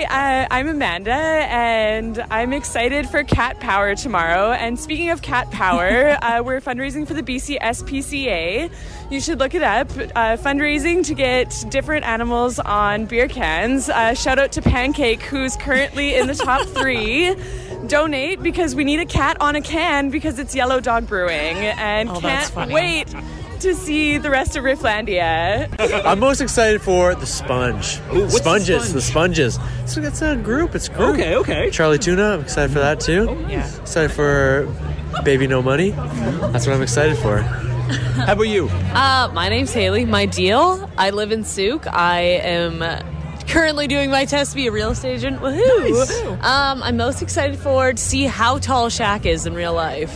Hi, 0.00 0.42
uh, 0.44 0.46
I'm 0.52 0.68
Amanda, 0.68 1.10
and 1.10 2.24
I'm 2.30 2.52
excited 2.52 3.08
for 3.08 3.24
Cat 3.24 3.58
Power 3.58 3.96
tomorrow. 3.96 4.52
And 4.52 4.78
speaking 4.78 5.10
of 5.10 5.22
Cat 5.22 5.50
Power, 5.50 6.16
uh, 6.22 6.40
we're 6.40 6.60
fundraising 6.60 7.04
for 7.04 7.14
the 7.14 7.22
BC 7.24 7.58
SPCA. 7.58 8.70
You 9.10 9.20
should 9.20 9.40
look 9.40 9.56
it 9.56 9.62
up. 9.62 9.90
Uh, 9.90 10.36
fundraising 10.36 11.04
to 11.04 11.14
get 11.14 11.64
different 11.68 12.04
animals 12.04 12.60
on 12.60 13.06
beer 13.06 13.26
cans. 13.26 13.88
Uh, 13.88 14.14
shout 14.14 14.38
out 14.38 14.52
to 14.52 14.62
Pancake, 14.62 15.22
who's 15.22 15.56
currently 15.56 16.14
in 16.14 16.28
the 16.28 16.34
top 16.36 16.64
three. 16.68 17.34
Donate 17.88 18.40
because 18.40 18.76
we 18.76 18.84
need 18.84 19.00
a 19.00 19.06
cat 19.06 19.36
on 19.40 19.56
a 19.56 19.60
can 19.60 20.10
because 20.10 20.38
it's 20.38 20.54
Yellow 20.54 20.78
Dog 20.78 21.08
Brewing, 21.08 21.56
and 21.56 22.08
Oh, 22.08 22.20
can't 22.20 22.54
wait 22.70 23.12
to 23.60 23.74
see 23.74 24.18
the 24.18 24.30
rest 24.30 24.56
of 24.56 24.64
Rifflandia. 24.64 25.68
I'm 26.04 26.18
most 26.18 26.40
excited 26.40 26.80
for 26.80 27.14
the 27.14 27.26
sponge. 27.26 27.98
what's 27.98 28.32
the 28.34 28.38
sponges, 28.38 28.82
sponge? 28.82 28.92
the 28.92 29.02
sponges. 29.02 29.58
So 29.86 30.02
it's 30.02 30.22
a 30.22 30.36
group. 30.36 30.74
It's 30.74 30.88
a 30.88 30.92
group. 30.92 31.14
Okay, 31.14 31.36
okay. 31.36 31.70
Charlie 31.70 31.98
Tuna. 31.98 32.34
I'm 32.34 32.40
excited 32.40 32.72
for 32.72 32.78
that 32.78 33.00
too. 33.00 33.24
Yeah. 33.48 33.68
Excited 33.80 34.12
for 34.12 34.72
Baby 35.24 35.46
No 35.46 35.62
Money. 35.62 35.90
That's 35.90 36.66
what 36.66 36.74
I'm 36.76 36.82
excited 36.82 37.16
for. 37.18 37.38
How 37.38 38.32
about 38.34 38.42
you? 38.42 38.68
Uh, 38.68 39.30
my 39.32 39.48
name's 39.48 39.72
Haley. 39.72 40.04
My 40.04 40.26
deal. 40.26 40.90
I 40.98 41.10
live 41.10 41.32
in 41.32 41.44
Sooke. 41.44 41.86
I 41.86 42.20
am 42.20 42.82
currently 43.48 43.86
doing 43.86 44.10
my 44.10 44.24
test 44.24 44.50
to 44.50 44.56
be 44.56 44.66
a 44.66 44.72
real 44.72 44.90
estate 44.90 45.14
agent. 45.14 45.40
Woohoo! 45.40 46.42
Um, 46.42 46.82
I'm 46.82 46.96
most 46.96 47.22
excited 47.22 47.58
for 47.58 47.92
to 47.92 47.98
see 48.00 48.24
how 48.24 48.58
tall 48.58 48.88
Shaq 48.88 49.26
is 49.26 49.46
in 49.46 49.54
real 49.54 49.72
life. 49.72 50.12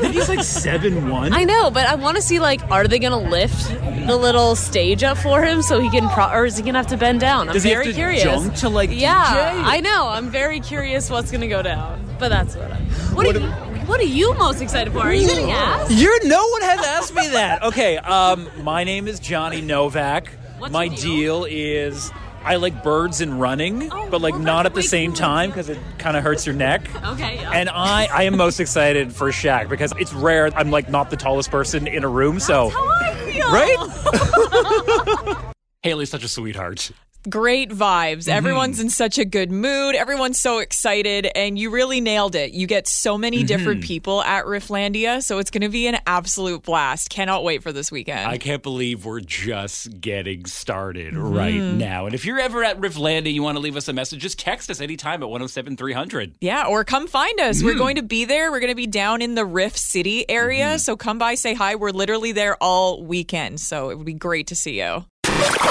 He's 0.00 0.28
like 0.28 0.42
7 0.42 1.08
1. 1.10 1.32
I 1.32 1.44
know, 1.44 1.70
but 1.70 1.86
I 1.86 1.96
want 1.96 2.16
to 2.16 2.22
see 2.22 2.38
like, 2.38 2.62
are 2.70 2.86
they 2.86 2.98
gonna 2.98 3.18
lift 3.18 3.68
the 4.06 4.16
little 4.16 4.54
stage 4.54 5.02
up 5.02 5.18
for 5.18 5.42
him 5.42 5.62
so 5.62 5.80
he 5.80 5.90
can, 5.90 6.08
pro- 6.08 6.30
or 6.30 6.46
is 6.46 6.56
he 6.56 6.62
gonna 6.62 6.78
have 6.78 6.86
to 6.88 6.96
bend 6.96 7.20
down? 7.20 7.48
I'm 7.48 7.54
Does 7.54 7.64
he 7.64 7.70
have 7.70 7.82
very 7.82 7.92
to 7.92 7.94
curious. 7.94 8.22
jump 8.22 8.54
to, 8.56 8.68
like, 8.68 8.90
yeah, 8.92 9.24
DJ? 9.24 9.64
I 9.64 9.80
know. 9.80 10.08
I'm 10.08 10.30
very 10.30 10.60
curious 10.60 11.10
what's 11.10 11.30
gonna 11.30 11.48
go 11.48 11.62
down. 11.62 12.04
But 12.18 12.28
that's 12.28 12.54
what. 12.56 12.72
I'm, 12.72 12.84
what, 13.14 13.26
are 13.26 13.38
you? 13.38 13.48
What 13.86 14.00
are 14.00 14.04
you 14.04 14.34
most 14.34 14.60
excited 14.60 14.92
for? 14.92 15.00
Are 15.00 15.12
you 15.12 15.26
getting 15.26 15.50
asked? 15.50 15.90
You're 15.90 16.26
no 16.26 16.46
one 16.48 16.62
has 16.62 16.86
asked 16.86 17.14
me 17.14 17.28
that. 17.30 17.62
Okay, 17.62 17.96
um, 17.98 18.48
my 18.62 18.84
name 18.84 19.08
is 19.08 19.18
Johnny 19.18 19.60
Novak. 19.60 20.28
What's 20.58 20.72
my 20.72 20.88
deal? 20.88 20.98
deal 20.98 21.44
is 21.48 22.12
I 22.42 22.56
like 22.56 22.82
birds 22.82 23.20
and 23.20 23.40
running, 23.40 23.92
oh, 23.92 24.08
but 24.10 24.20
like 24.20 24.34
well, 24.34 24.42
not 24.42 24.66
at 24.66 24.74
the 24.74 24.82
same 24.82 25.10
cooler, 25.12 25.20
time 25.20 25.50
because 25.50 25.68
it 25.68 25.78
kind 25.98 26.16
of 26.16 26.22
hurts 26.24 26.46
your 26.46 26.54
neck. 26.54 26.88
Okay. 27.10 27.36
yeah. 27.36 27.50
And 27.52 27.68
I, 27.68 28.06
I 28.12 28.22
am 28.24 28.36
most 28.36 28.60
excited 28.60 29.12
for 29.12 29.30
Shaq 29.30 29.68
because 29.68 29.92
it's 29.98 30.12
rare. 30.12 30.48
I'm 30.54 30.70
like 30.70 30.88
not 30.88 31.10
the 31.10 31.16
tallest 31.16 31.50
person 31.50 31.86
in 31.88 32.04
a 32.04 32.08
room, 32.08 32.38
so 32.38 32.70
I 32.74 33.14
feel. 33.32 33.50
right. 33.50 35.36
Haley's 35.82 36.10
such 36.10 36.22
a 36.22 36.28
sweetheart. 36.28 36.90
Great 37.28 37.70
vibes. 37.70 38.20
Mm-hmm. 38.20 38.30
Everyone's 38.30 38.80
in 38.80 38.88
such 38.90 39.18
a 39.18 39.24
good 39.24 39.50
mood. 39.52 39.94
Everyone's 39.94 40.40
so 40.40 40.58
excited, 40.58 41.28
and 41.34 41.58
you 41.58 41.70
really 41.70 42.00
nailed 42.00 42.34
it. 42.34 42.52
You 42.52 42.66
get 42.66 42.88
so 42.88 43.18
many 43.18 43.38
Mm-hmm. 43.38 43.46
different 43.46 43.84
people 43.84 44.22
at 44.22 44.44
Rifflandia, 44.46 45.22
so 45.22 45.38
it's 45.38 45.50
going 45.50 45.62
to 45.62 45.68
be 45.68 45.86
an 45.86 45.98
absolute 46.06 46.62
blast. 46.62 47.10
Cannot 47.10 47.44
wait 47.44 47.62
for 47.62 47.72
this 47.72 47.92
weekend. 47.92 48.26
I 48.28 48.38
can't 48.38 48.62
believe 48.62 49.04
we're 49.04 49.20
just 49.20 50.00
getting 50.00 50.46
started 50.46 51.14
Mm-hmm. 51.14 51.34
right 51.34 51.54
now. 51.60 52.06
And 52.06 52.14
if 52.14 52.24
you're 52.24 52.40
ever 52.40 52.64
at 52.64 52.80
Rifflandia, 52.80 53.32
you 53.32 53.42
want 53.42 53.56
to 53.56 53.60
leave 53.60 53.76
us 53.76 53.88
a 53.88 53.92
message, 53.92 54.20
just 54.20 54.38
text 54.38 54.70
us 54.70 54.80
anytime 54.80 55.22
at 55.22 55.28
107 55.28 55.76
300. 55.76 56.36
yeah, 56.40 56.64
or 56.66 56.84
come 56.84 57.06
find 57.06 57.38
us. 57.40 57.58
Mm-hmm. 57.58 57.66
We're 57.66 57.74
going 57.78 57.96
to 57.96 58.02
be 58.02 58.24
there. 58.24 58.50
We're 58.50 58.60
going 58.60 58.72
to 58.72 58.74
be 58.76 58.86
down 58.86 59.20
in 59.22 59.34
the 59.34 59.44
Riff 59.44 59.76
City 59.76 60.28
area, 60.30 60.60
Mm-hmm. 60.66 60.78
so 60.78 60.96
come 60.96 61.18
by, 61.18 61.34
say 61.34 61.54
hi. 61.54 61.74
We're 61.74 61.90
literally 61.90 62.32
there 62.32 62.56
all 62.62 63.02
weekend, 63.02 63.60
so 63.60 63.90
it 63.90 63.96
would 63.98 64.06
be 64.06 64.14
great 64.14 64.46
to 64.48 64.54
see 64.56 64.80
you. 64.80 65.04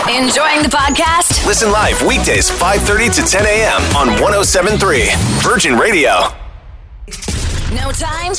Enjoying 0.09 0.63
the 0.63 0.69
podcast? 0.69 1.45
Listen 1.45 1.71
live 1.71 2.01
weekdays 2.01 2.49
5:30 2.49 3.13
to 3.15 3.21
10 3.21 3.45
a.m. 3.45 3.81
on 3.95 4.07
1073 4.21 5.09
Virgin 5.41 5.77
Radio. 5.77 6.11
No 7.71 7.91
time? 7.91 8.33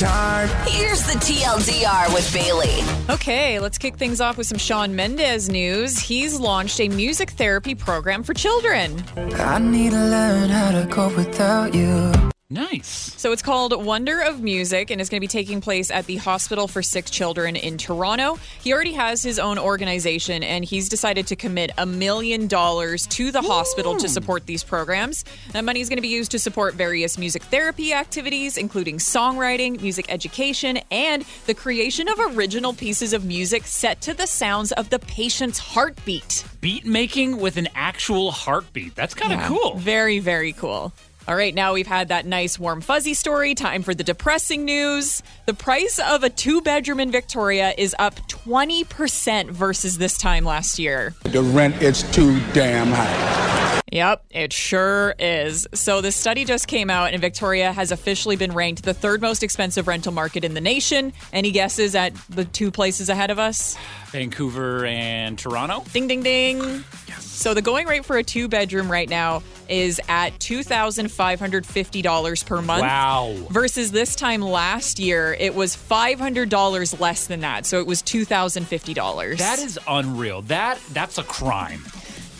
Here's 0.67 1.03
the 1.03 1.17
TLDR 1.19 2.13
with 2.13 2.33
Bailey. 2.33 2.83
Okay, 3.09 3.59
let's 3.59 3.77
kick 3.77 3.95
things 3.95 4.19
off 4.19 4.37
with 4.37 4.45
some 4.47 4.57
Shawn 4.57 4.93
Mendes 4.93 5.49
news. 5.49 5.99
He's 5.99 6.37
launched 6.37 6.81
a 6.81 6.89
music 6.89 7.29
therapy 7.31 7.73
program 7.73 8.23
for 8.23 8.33
children. 8.33 9.01
I 9.15 9.57
need 9.59 9.91
to 9.91 9.97
learn 9.97 10.49
how 10.49 10.71
to 10.71 10.85
cope 10.87 11.15
without 11.15 11.73
you. 11.73 12.30
Nice. 12.51 13.13
So 13.15 13.31
it's 13.31 13.41
called 13.41 13.73
Wonder 13.85 14.19
of 14.19 14.41
Music 14.41 14.91
and 14.91 14.99
it's 14.99 15.09
going 15.09 15.19
to 15.19 15.21
be 15.21 15.27
taking 15.27 15.61
place 15.61 15.89
at 15.89 16.05
the 16.05 16.17
Hospital 16.17 16.67
for 16.67 16.81
Sick 16.83 17.05
Children 17.05 17.55
in 17.55 17.77
Toronto. 17.77 18.37
He 18.61 18.73
already 18.73 18.91
has 18.91 19.23
his 19.23 19.39
own 19.39 19.57
organization 19.57 20.43
and 20.43 20.65
he's 20.65 20.89
decided 20.89 21.27
to 21.27 21.37
commit 21.37 21.71
a 21.77 21.85
million 21.85 22.47
dollars 22.47 23.07
to 23.07 23.31
the 23.31 23.41
hospital 23.41 23.95
to 23.95 24.09
support 24.09 24.47
these 24.47 24.65
programs. 24.65 25.23
That 25.53 25.63
money 25.63 25.79
is 25.79 25.87
going 25.87 25.97
to 25.97 26.01
be 26.01 26.09
used 26.09 26.31
to 26.31 26.39
support 26.39 26.73
various 26.73 27.17
music 27.17 27.43
therapy 27.43 27.93
activities, 27.93 28.57
including 28.57 28.97
songwriting, 28.97 29.81
music 29.81 30.07
education, 30.09 30.79
and 30.91 31.23
the 31.45 31.53
creation 31.53 32.09
of 32.09 32.19
original 32.35 32.73
pieces 32.73 33.13
of 33.13 33.23
music 33.23 33.63
set 33.63 34.01
to 34.01 34.13
the 34.13 34.27
sounds 34.27 34.73
of 34.73 34.89
the 34.89 34.99
patient's 34.99 35.57
heartbeat. 35.57 36.43
Beat 36.59 36.85
making 36.85 37.37
with 37.37 37.55
an 37.55 37.69
actual 37.75 38.31
heartbeat. 38.31 38.93
That's 38.93 39.13
kind 39.13 39.31
of 39.31 39.39
Yeah, 39.39 39.47
cool. 39.47 39.77
Very, 39.77 40.19
very 40.19 40.51
cool. 40.51 40.91
All 41.31 41.37
right, 41.37 41.55
now 41.55 41.71
we've 41.71 41.87
had 41.87 42.09
that 42.09 42.25
nice 42.25 42.59
warm 42.59 42.81
fuzzy 42.81 43.13
story. 43.13 43.55
Time 43.55 43.83
for 43.83 43.93
the 43.93 44.03
depressing 44.03 44.65
news. 44.65 45.23
The 45.45 45.53
price 45.53 45.97
of 45.97 46.25
a 46.25 46.29
two 46.29 46.59
bedroom 46.59 46.99
in 46.99 47.09
Victoria 47.09 47.73
is 47.77 47.95
up 47.97 48.15
20% 48.27 49.49
versus 49.49 49.97
this 49.97 50.17
time 50.17 50.43
last 50.43 50.77
year. 50.77 51.15
The 51.23 51.41
rent 51.41 51.81
is 51.81 52.03
too 52.11 52.37
damn 52.51 52.87
high. 52.87 53.79
Yep, 53.93 54.25
it 54.31 54.51
sure 54.51 55.15
is. 55.19 55.67
So 55.73 56.01
the 56.01 56.11
study 56.11 56.43
just 56.43 56.67
came 56.67 56.89
out, 56.89 57.13
and 57.13 57.21
Victoria 57.21 57.71
has 57.71 57.91
officially 57.91 58.35
been 58.35 58.53
ranked 58.53 58.83
the 58.83 58.93
third 58.93 59.21
most 59.21 59.41
expensive 59.41 59.87
rental 59.87 60.11
market 60.11 60.43
in 60.43 60.53
the 60.53 60.61
nation. 60.61 61.13
Any 61.31 61.51
guesses 61.51 61.95
at 61.95 62.13
the 62.29 62.43
two 62.43 62.71
places 62.71 63.07
ahead 63.07 63.31
of 63.31 63.39
us? 63.39 63.77
Vancouver 64.07 64.85
and 64.85 65.39
Toronto. 65.39 65.83
Ding, 65.93 66.07
ding, 66.07 66.23
ding. 66.23 66.83
So 67.31 67.53
the 67.53 67.61
going 67.61 67.87
rate 67.87 68.05
for 68.05 68.17
a 68.17 68.23
two 68.23 68.47
bedroom 68.47 68.89
right 68.91 69.09
now 69.09 69.43
is 69.67 69.99
at 70.07 70.37
$2,550 70.39 72.45
per 72.45 72.61
month. 72.61 72.81
Wow. 72.81 73.35
Versus 73.49 73.91
this 73.91 74.15
time 74.15 74.41
last 74.41 74.99
year, 74.99 75.35
it 75.39 75.55
was 75.55 75.75
$500 75.75 76.99
less 76.99 77.27
than 77.27 77.39
that. 77.39 77.65
So 77.65 77.79
it 77.79 77.87
was 77.87 78.03
$2,050. 78.03 79.37
That 79.37 79.59
is 79.59 79.79
unreal. 79.87 80.41
That 80.43 80.79
that's 80.91 81.17
a 81.17 81.23
crime. 81.23 81.83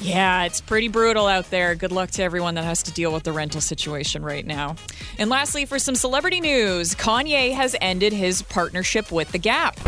Yeah, 0.02 0.46
it's 0.46 0.62
pretty 0.62 0.88
brutal 0.88 1.28
out 1.28 1.52
there. 1.52 1.76
Good 1.76 1.92
luck 1.92 2.10
to 2.12 2.24
everyone 2.24 2.56
that 2.56 2.64
has 2.64 2.82
to 2.84 2.92
deal 2.92 3.14
with 3.14 3.24
the 3.24 3.32
rental 3.32 3.62
situation 3.62 4.24
right 4.24 4.46
now. 4.46 4.76
And 5.20 5.30
lastly, 5.30 5.66
for 5.66 5.78
some 5.78 5.94
celebrity 5.94 6.42
news, 6.42 6.96
Kanye 6.96 7.54
has 7.54 7.76
ended 7.80 8.12
his 8.12 8.42
partnership 8.42 9.12
with 9.12 9.32
The 9.32 9.38
Gap. 9.38 9.80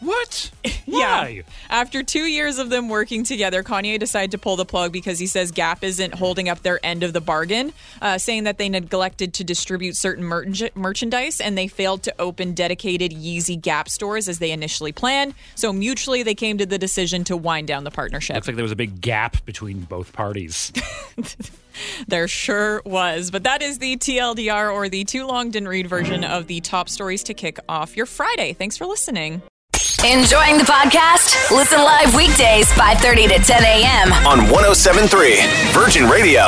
What? 0.00 0.50
Yeah. 0.88 1.22
Why? 1.22 1.42
After 1.68 2.04
two 2.04 2.26
years 2.26 2.58
of 2.58 2.70
them 2.70 2.88
working 2.88 3.24
together, 3.24 3.64
Kanye 3.64 3.98
decided 3.98 4.30
to 4.30 4.38
pull 4.38 4.54
the 4.54 4.64
plug 4.64 4.92
because 4.92 5.18
he 5.18 5.26
says 5.26 5.50
Gap 5.50 5.82
isn't 5.82 6.14
holding 6.14 6.48
up 6.48 6.62
their 6.62 6.78
end 6.86 7.02
of 7.02 7.12
the 7.12 7.20
bargain, 7.20 7.72
uh, 8.00 8.16
saying 8.16 8.44
that 8.44 8.56
they 8.56 8.68
neglected 8.68 9.34
to 9.34 9.44
distribute 9.44 9.96
certain 9.96 10.22
merch- 10.22 10.70
merchandise 10.76 11.40
and 11.40 11.58
they 11.58 11.66
failed 11.66 12.04
to 12.04 12.14
open 12.20 12.54
dedicated 12.54 13.10
Yeezy 13.10 13.60
Gap 13.60 13.88
stores 13.88 14.28
as 14.28 14.38
they 14.38 14.52
initially 14.52 14.92
planned. 14.92 15.34
So 15.56 15.72
mutually, 15.72 16.22
they 16.22 16.36
came 16.36 16.56
to 16.58 16.66
the 16.66 16.78
decision 16.78 17.24
to 17.24 17.36
wind 17.36 17.66
down 17.66 17.82
the 17.82 17.90
partnership. 17.90 18.36
Looks 18.36 18.46
like 18.46 18.54
there 18.54 18.62
was 18.62 18.70
a 18.70 18.76
big 18.76 19.00
gap 19.00 19.44
between 19.44 19.80
both 19.80 20.12
parties. 20.12 20.72
There 22.08 22.26
sure 22.26 22.80
was. 22.86 23.30
But 23.30 23.42
that 23.42 23.60
is 23.60 23.78
the 23.78 23.96
TLDR 23.98 24.72
or 24.72 24.88
the 24.88 25.04
too 25.04 25.26
long 25.26 25.50
didn't 25.50 25.68
read 25.68 25.86
version 25.86 26.24
of 26.24 26.46
the 26.46 26.60
top 26.62 26.88
stories 26.88 27.22
to 27.24 27.34
kick 27.34 27.58
off 27.68 27.96
your 27.98 28.06
Friday. 28.06 28.54
Thanks 28.54 28.78
for 28.78 28.86
listening. 28.86 29.42
Enjoying 30.06 30.56
the 30.56 30.62
podcast? 30.62 31.50
Listen 31.50 31.80
live 31.80 32.14
weekdays 32.14 32.70
5:30 32.74 33.26
to 33.26 33.38
10 33.42 33.64
a.m. 33.64 34.12
on 34.24 34.48
1073 34.48 35.40
Virgin 35.72 36.08
Radio. 36.08 36.42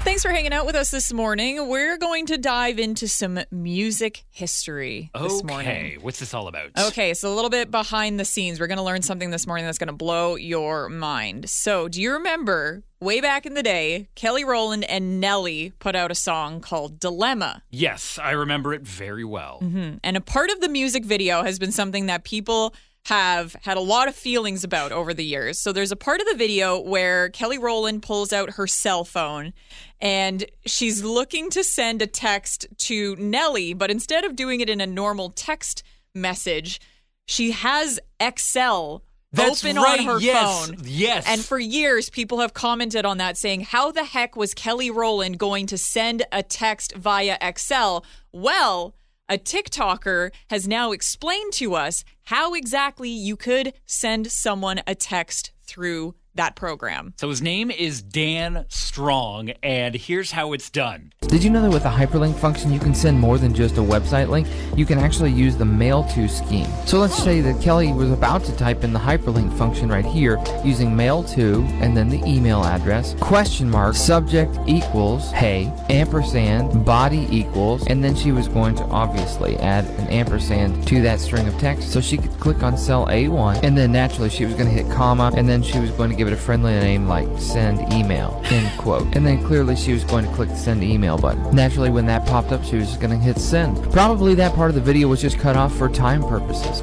Thanks 0.00 0.20
for 0.20 0.28
hanging 0.28 0.52
out 0.52 0.66
with 0.66 0.74
us 0.74 0.90
this 0.90 1.10
morning. 1.10 1.68
We're 1.68 1.96
going 1.96 2.26
to 2.26 2.36
dive 2.36 2.78
into 2.78 3.08
some 3.08 3.40
music 3.50 4.24
history 4.28 5.10
this 5.14 5.42
morning. 5.42 5.68
Okay, 5.70 5.98
what's 6.02 6.20
this 6.20 6.34
all 6.34 6.48
about? 6.48 6.70
Okay, 6.88 7.14
so 7.14 7.32
a 7.32 7.34
little 7.34 7.48
bit 7.48 7.70
behind 7.70 8.20
the 8.20 8.26
scenes. 8.26 8.60
We're 8.60 8.66
going 8.66 8.76
to 8.76 8.84
learn 8.84 9.00
something 9.00 9.30
this 9.30 9.46
morning 9.46 9.64
that's 9.64 9.78
going 9.78 9.88
to 9.88 9.94
blow 9.94 10.34
your 10.34 10.90
mind. 10.90 11.48
So, 11.48 11.88
do 11.88 12.02
you 12.02 12.12
remember 12.12 12.84
way 13.00 13.20
back 13.20 13.46
in 13.46 13.54
the 13.54 13.62
day, 13.62 14.08
Kelly 14.14 14.44
Rowland 14.44 14.84
and 14.84 15.20
Nelly 15.20 15.72
put 15.78 15.96
out 15.96 16.10
a 16.10 16.14
song 16.14 16.60
called 16.60 17.00
Dilemma? 17.00 17.62
Yes, 17.70 18.18
I 18.22 18.32
remember 18.32 18.74
it 18.74 18.82
very 18.82 19.24
well. 19.24 19.60
Mm-hmm. 19.62 19.96
And 20.04 20.16
a 20.16 20.20
part 20.20 20.50
of 20.50 20.60
the 20.60 20.68
music 20.68 21.04
video 21.04 21.42
has 21.42 21.58
been 21.58 21.72
something 21.72 22.06
that 22.06 22.24
people 22.24 22.74
have 23.06 23.56
had 23.62 23.78
a 23.78 23.80
lot 23.80 24.08
of 24.08 24.14
feelings 24.14 24.62
about 24.62 24.92
over 24.92 25.14
the 25.14 25.24
years. 25.24 25.58
So 25.58 25.72
there's 25.72 25.92
a 25.92 25.96
part 25.96 26.20
of 26.20 26.26
the 26.26 26.36
video 26.36 26.78
where 26.78 27.30
Kelly 27.30 27.56
Rowland 27.56 28.02
pulls 28.02 28.32
out 28.32 28.50
her 28.52 28.66
cell 28.66 29.04
phone 29.04 29.54
and 30.00 30.44
she's 30.66 31.02
looking 31.02 31.48
to 31.50 31.64
send 31.64 32.02
a 32.02 32.06
text 32.06 32.66
to 32.76 33.16
Nelly, 33.16 33.72
but 33.72 33.90
instead 33.90 34.24
of 34.24 34.36
doing 34.36 34.60
it 34.60 34.68
in 34.68 34.82
a 34.82 34.86
normal 34.86 35.30
text 35.30 35.82
message, 36.14 36.78
she 37.26 37.52
has 37.52 37.98
Excel 38.18 39.02
That's 39.32 39.64
open 39.64 39.76
right, 39.76 40.00
on 40.00 40.06
her 40.06 40.20
yes, 40.20 40.66
phone. 40.66 40.76
yes. 40.82 41.24
And 41.28 41.44
for 41.44 41.58
years, 41.58 42.10
people 42.10 42.40
have 42.40 42.52
commented 42.52 43.04
on 43.04 43.18
that 43.18 43.36
saying, 43.36 43.60
How 43.60 43.92
the 43.92 44.04
heck 44.04 44.34
was 44.34 44.54
Kelly 44.54 44.90
Rowland 44.90 45.38
going 45.38 45.66
to 45.66 45.78
send 45.78 46.24
a 46.32 46.42
text 46.42 46.94
via 46.96 47.38
Excel? 47.40 48.04
Well, 48.32 48.96
a 49.28 49.38
TikToker 49.38 50.32
has 50.48 50.66
now 50.66 50.90
explained 50.90 51.52
to 51.54 51.76
us 51.76 52.04
how 52.24 52.54
exactly 52.54 53.08
you 53.08 53.36
could 53.36 53.72
send 53.86 54.32
someone 54.32 54.80
a 54.88 54.96
text 54.96 55.52
through 55.62 56.16
that 56.34 56.56
program. 56.56 57.14
So 57.18 57.28
his 57.28 57.42
name 57.42 57.70
is 57.70 58.02
Dan 58.02 58.64
Strong, 58.68 59.50
and 59.62 59.94
here's 59.94 60.30
how 60.32 60.52
it's 60.52 60.70
done. 60.70 61.12
Did 61.22 61.44
you 61.44 61.50
know 61.50 61.62
that 61.62 61.70
with 61.70 61.84
the 61.84 61.88
hyperlink 61.88 62.36
function, 62.38 62.72
you 62.72 62.80
can 62.80 62.94
send 62.94 63.18
more 63.18 63.38
than 63.38 63.54
just 63.54 63.76
a 63.76 63.80
website 63.80 64.28
link? 64.28 64.48
You 64.76 64.84
can 64.84 64.98
actually 64.98 65.32
use 65.32 65.56
the 65.56 65.64
mail 65.64 66.04
to 66.14 66.28
scheme. 66.28 66.66
So 66.86 66.98
let's 66.98 67.20
oh. 67.20 67.24
say 67.24 67.40
that 67.40 67.60
Kelly 67.60 67.92
was 67.92 68.10
about 68.10 68.44
to 68.44 68.56
type 68.56 68.84
in 68.84 68.92
the 68.92 68.98
hyperlink 68.98 69.56
function 69.56 69.88
right 69.88 70.04
here 70.04 70.42
using 70.64 70.94
mail 70.94 71.22
to 71.24 71.62
and 71.80 71.96
then 71.96 72.08
the 72.08 72.22
email 72.24 72.64
address, 72.64 73.14
question 73.20 73.70
mark, 73.70 73.94
subject 73.94 74.56
equals, 74.66 75.30
hey, 75.32 75.72
ampersand, 75.88 76.84
body 76.84 77.28
equals, 77.30 77.86
and 77.86 78.02
then 78.02 78.14
she 78.14 78.32
was 78.32 78.48
going 78.48 78.74
to 78.74 78.84
obviously 78.84 79.56
add 79.58 79.84
an 79.84 80.08
ampersand 80.08 80.86
to 80.88 81.00
that 81.02 81.20
string 81.20 81.46
of 81.46 81.56
text. 81.58 81.92
So 81.92 82.00
she 82.00 82.16
could 82.16 82.32
click 82.40 82.62
on 82.62 82.76
cell 82.76 83.06
A1 83.06 83.62
and 83.62 83.76
then 83.76 83.92
naturally 83.92 84.30
she 84.30 84.44
was 84.44 84.54
going 84.54 84.66
to 84.66 84.72
hit 84.72 84.90
comma 84.90 85.32
and 85.36 85.48
then 85.48 85.62
she 85.62 85.78
was 85.78 85.90
going 85.92 86.10
to 86.10 86.16
give 86.20 86.28
it 86.28 86.34
a 86.34 86.36
friendly 86.36 86.72
name 86.72 87.08
like 87.08 87.26
send 87.38 87.90
email, 87.94 88.42
end 88.50 88.78
quote. 88.78 89.06
And 89.16 89.26
then 89.26 89.42
clearly 89.42 89.74
she 89.74 89.94
was 89.94 90.04
going 90.04 90.26
to 90.26 90.30
click 90.32 90.50
the 90.50 90.56
send 90.56 90.84
email 90.84 91.16
button. 91.16 91.56
Naturally, 91.56 91.88
when 91.88 92.04
that 92.06 92.26
popped 92.26 92.52
up, 92.52 92.62
she 92.62 92.76
was 92.76 92.88
just 92.88 93.00
going 93.00 93.10
to 93.10 93.16
hit 93.16 93.38
send. 93.38 93.82
Probably 93.90 94.34
that 94.34 94.54
part 94.54 94.68
of 94.68 94.74
the 94.74 94.82
video 94.82 95.08
was 95.08 95.22
just 95.22 95.38
cut 95.38 95.56
off 95.56 95.74
for 95.74 95.88
time 95.88 96.22
purposes. 96.22 96.82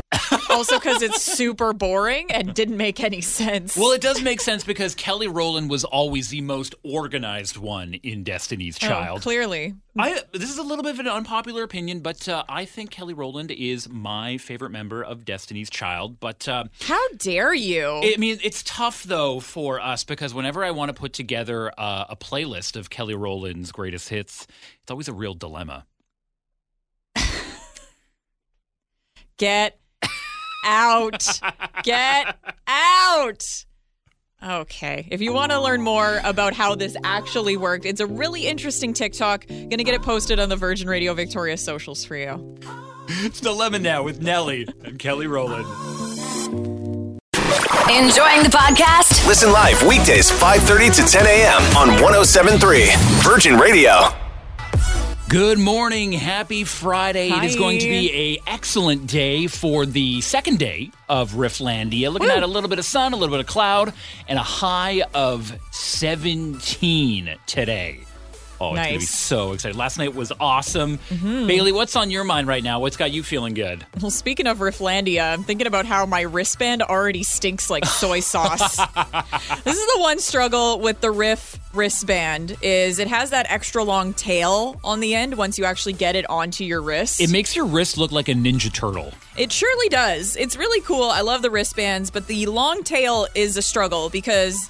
Also 0.57 0.79
because 0.79 1.01
it's 1.01 1.21
super 1.21 1.73
boring 1.73 2.31
and 2.31 2.53
didn't 2.53 2.77
make 2.77 3.03
any 3.03 3.21
sense. 3.21 3.77
Well, 3.77 3.91
it 3.91 4.01
does 4.01 4.21
make 4.21 4.41
sense 4.41 4.63
because 4.63 4.95
Kelly 4.95 5.27
Rowland 5.27 5.69
was 5.69 5.83
always 5.83 6.29
the 6.29 6.41
most 6.41 6.75
organized 6.83 7.57
one 7.57 7.93
in 7.95 8.23
Destiny's 8.23 8.77
Oh, 8.81 8.87
Child. 8.87 9.21
clearly. 9.21 9.75
I 9.99 10.21
this 10.31 10.49
is 10.49 10.57
a 10.57 10.63
little 10.63 10.83
bit 10.83 10.93
of 10.93 10.99
an 10.99 11.07
unpopular 11.07 11.63
opinion, 11.63 12.01
but 12.01 12.27
uh, 12.29 12.43
I 12.47 12.65
think 12.65 12.91
Kelly 12.91 13.13
Rowland 13.13 13.51
is 13.51 13.89
my 13.89 14.37
favorite 14.37 14.69
member 14.71 15.03
of 15.03 15.25
Destiny's 15.25 15.69
Child. 15.69 16.19
But 16.19 16.47
uh, 16.47 16.65
How 16.81 17.01
dare 17.17 17.53
you? 17.53 18.01
I 18.03 18.15
mean, 18.17 18.39
it's 18.43 18.63
tough 18.63 19.03
though 19.03 19.39
for 19.39 19.79
us 19.79 20.03
because 20.03 20.33
whenever 20.33 20.63
I 20.63 20.71
want 20.71 20.89
to 20.89 20.93
put 20.93 21.13
together 21.13 21.71
uh, 21.79 22.05
a 22.09 22.15
playlist 22.15 22.75
of 22.75 22.89
Kelly 22.89 23.15
Rowland's 23.15 23.71
greatest 23.71 24.09
hits, 24.09 24.47
it's 24.81 24.91
always 24.91 25.07
a 25.07 25.13
real 25.13 25.33
dilemma. 25.33 25.85
Get 29.37 29.79
out. 30.67 31.25
Get 31.83 32.35
out. 32.67 33.43
Okay. 34.43 35.07
If 35.09 35.21
you 35.21 35.33
want 35.33 35.51
to 35.51 35.59
learn 35.59 35.81
more 35.81 36.21
about 36.23 36.53
how 36.53 36.75
this 36.75 36.95
actually 37.03 37.57
worked, 37.57 37.85
it's 37.85 38.01
a 38.01 38.05
really 38.05 38.45
interesting 38.45 38.93
TikTok. 38.93 39.47
Gonna 39.47 39.83
get 39.83 39.95
it 39.95 40.03
posted 40.03 40.39
on 40.39 40.49
the 40.49 40.55
Virgin 40.55 40.87
Radio 40.87 41.15
Victoria 41.15 41.57
socials 41.57 42.05
for 42.05 42.15
you. 42.15 42.57
It's 43.07 43.39
Dilemma 43.39 43.79
now 43.79 44.03
with 44.03 44.21
Nelly 44.21 44.67
and 44.83 44.99
Kelly 44.99 45.27
Rowland. 45.27 45.65
Enjoying 47.89 48.43
the 48.43 48.49
podcast? 48.53 49.25
Listen 49.25 49.51
live 49.51 49.81
weekdays 49.83 50.29
5:30 50.29 50.91
to 50.97 51.11
10 51.11 51.25
a.m. 51.25 51.61
on 51.77 52.01
1073 52.01 52.91
Virgin 53.23 53.57
Radio. 53.57 54.26
Good 55.29 55.59
morning. 55.59 56.13
Happy 56.13 56.63
Friday. 56.63 57.29
It 57.31 57.43
is 57.43 57.57
going 57.57 57.79
to 57.79 57.85
be 57.85 58.13
a 58.13 58.49
excellent 58.49 59.07
day 59.07 59.47
for 59.47 59.85
the 59.85 60.21
second 60.21 60.57
day 60.57 60.91
of 61.09 61.33
Rifflandia. 61.33 62.13
Looking 62.13 62.29
at 62.29 62.43
a 62.43 62.47
little 62.47 62.69
bit 62.69 62.79
of 62.79 62.85
sun, 62.85 63.11
a 63.11 63.17
little 63.17 63.35
bit 63.35 63.41
of 63.41 63.45
cloud, 63.45 63.91
and 64.29 64.39
a 64.39 64.43
high 64.43 65.03
of 65.13 65.53
17 65.71 67.35
today. 67.45 68.06
Oh, 68.59 68.73
it's 68.73 68.81
going 68.81 68.93
to 68.93 68.99
be 68.99 69.05
so 69.05 69.53
exciting. 69.53 69.77
Last 69.77 69.97
night 69.97 70.15
was 70.15 70.31
awesome. 70.39 70.97
Mm-hmm. 71.09 71.47
Bailey, 71.47 71.71
what's 71.71 71.95
on 71.95 72.09
your 72.09 72.23
mind 72.23 72.47
right 72.47 72.63
now? 72.63 72.79
What's 72.79 72.97
got 72.97 73.11
you 73.11 73.23
feeling 73.23 73.53
good? 73.53 73.85
Well, 74.01 74.11
speaking 74.11 74.47
of 74.47 74.59
Rifflandia, 74.59 75.33
I'm 75.33 75.43
thinking 75.43 75.67
about 75.67 75.85
how 75.85 76.05
my 76.05 76.21
wristband 76.21 76.81
already 76.81 77.23
stinks 77.23 77.69
like 77.69 77.85
soy 77.85 78.19
sauce. 78.21 78.77
this 78.77 79.77
is 79.77 79.93
the 79.93 79.99
one 79.99 80.19
struggle 80.19 80.79
with 80.79 81.01
the 81.01 81.11
Riff 81.11 81.59
wristband 81.73 82.57
is 82.61 82.97
it 82.97 83.07
has 83.07 83.29
that 83.29 83.45
extra 83.51 83.83
long 83.83 84.13
tail 84.13 84.79
on 84.83 84.99
the 84.99 85.13
end 85.13 85.37
once 85.37 85.59
you 85.59 85.65
actually 85.65 85.93
get 85.93 86.15
it 86.15 86.27
onto 86.29 86.63
your 86.63 86.81
wrist. 86.81 87.21
It 87.21 87.29
makes 87.29 87.55
your 87.55 87.65
wrist 87.65 87.97
look 87.97 88.11
like 88.11 88.27
a 88.27 88.33
Ninja 88.33 88.73
Turtle. 88.73 89.13
It 89.37 89.51
surely 89.51 89.87
does. 89.89 90.35
It's 90.35 90.57
really 90.57 90.81
cool. 90.81 91.03
I 91.03 91.21
love 91.21 91.43
the 91.43 91.51
wristbands, 91.51 92.09
but 92.09 92.27
the 92.27 92.47
long 92.47 92.83
tail 92.83 93.27
is 93.35 93.55
a 93.57 93.61
struggle 93.61 94.09
because 94.09 94.69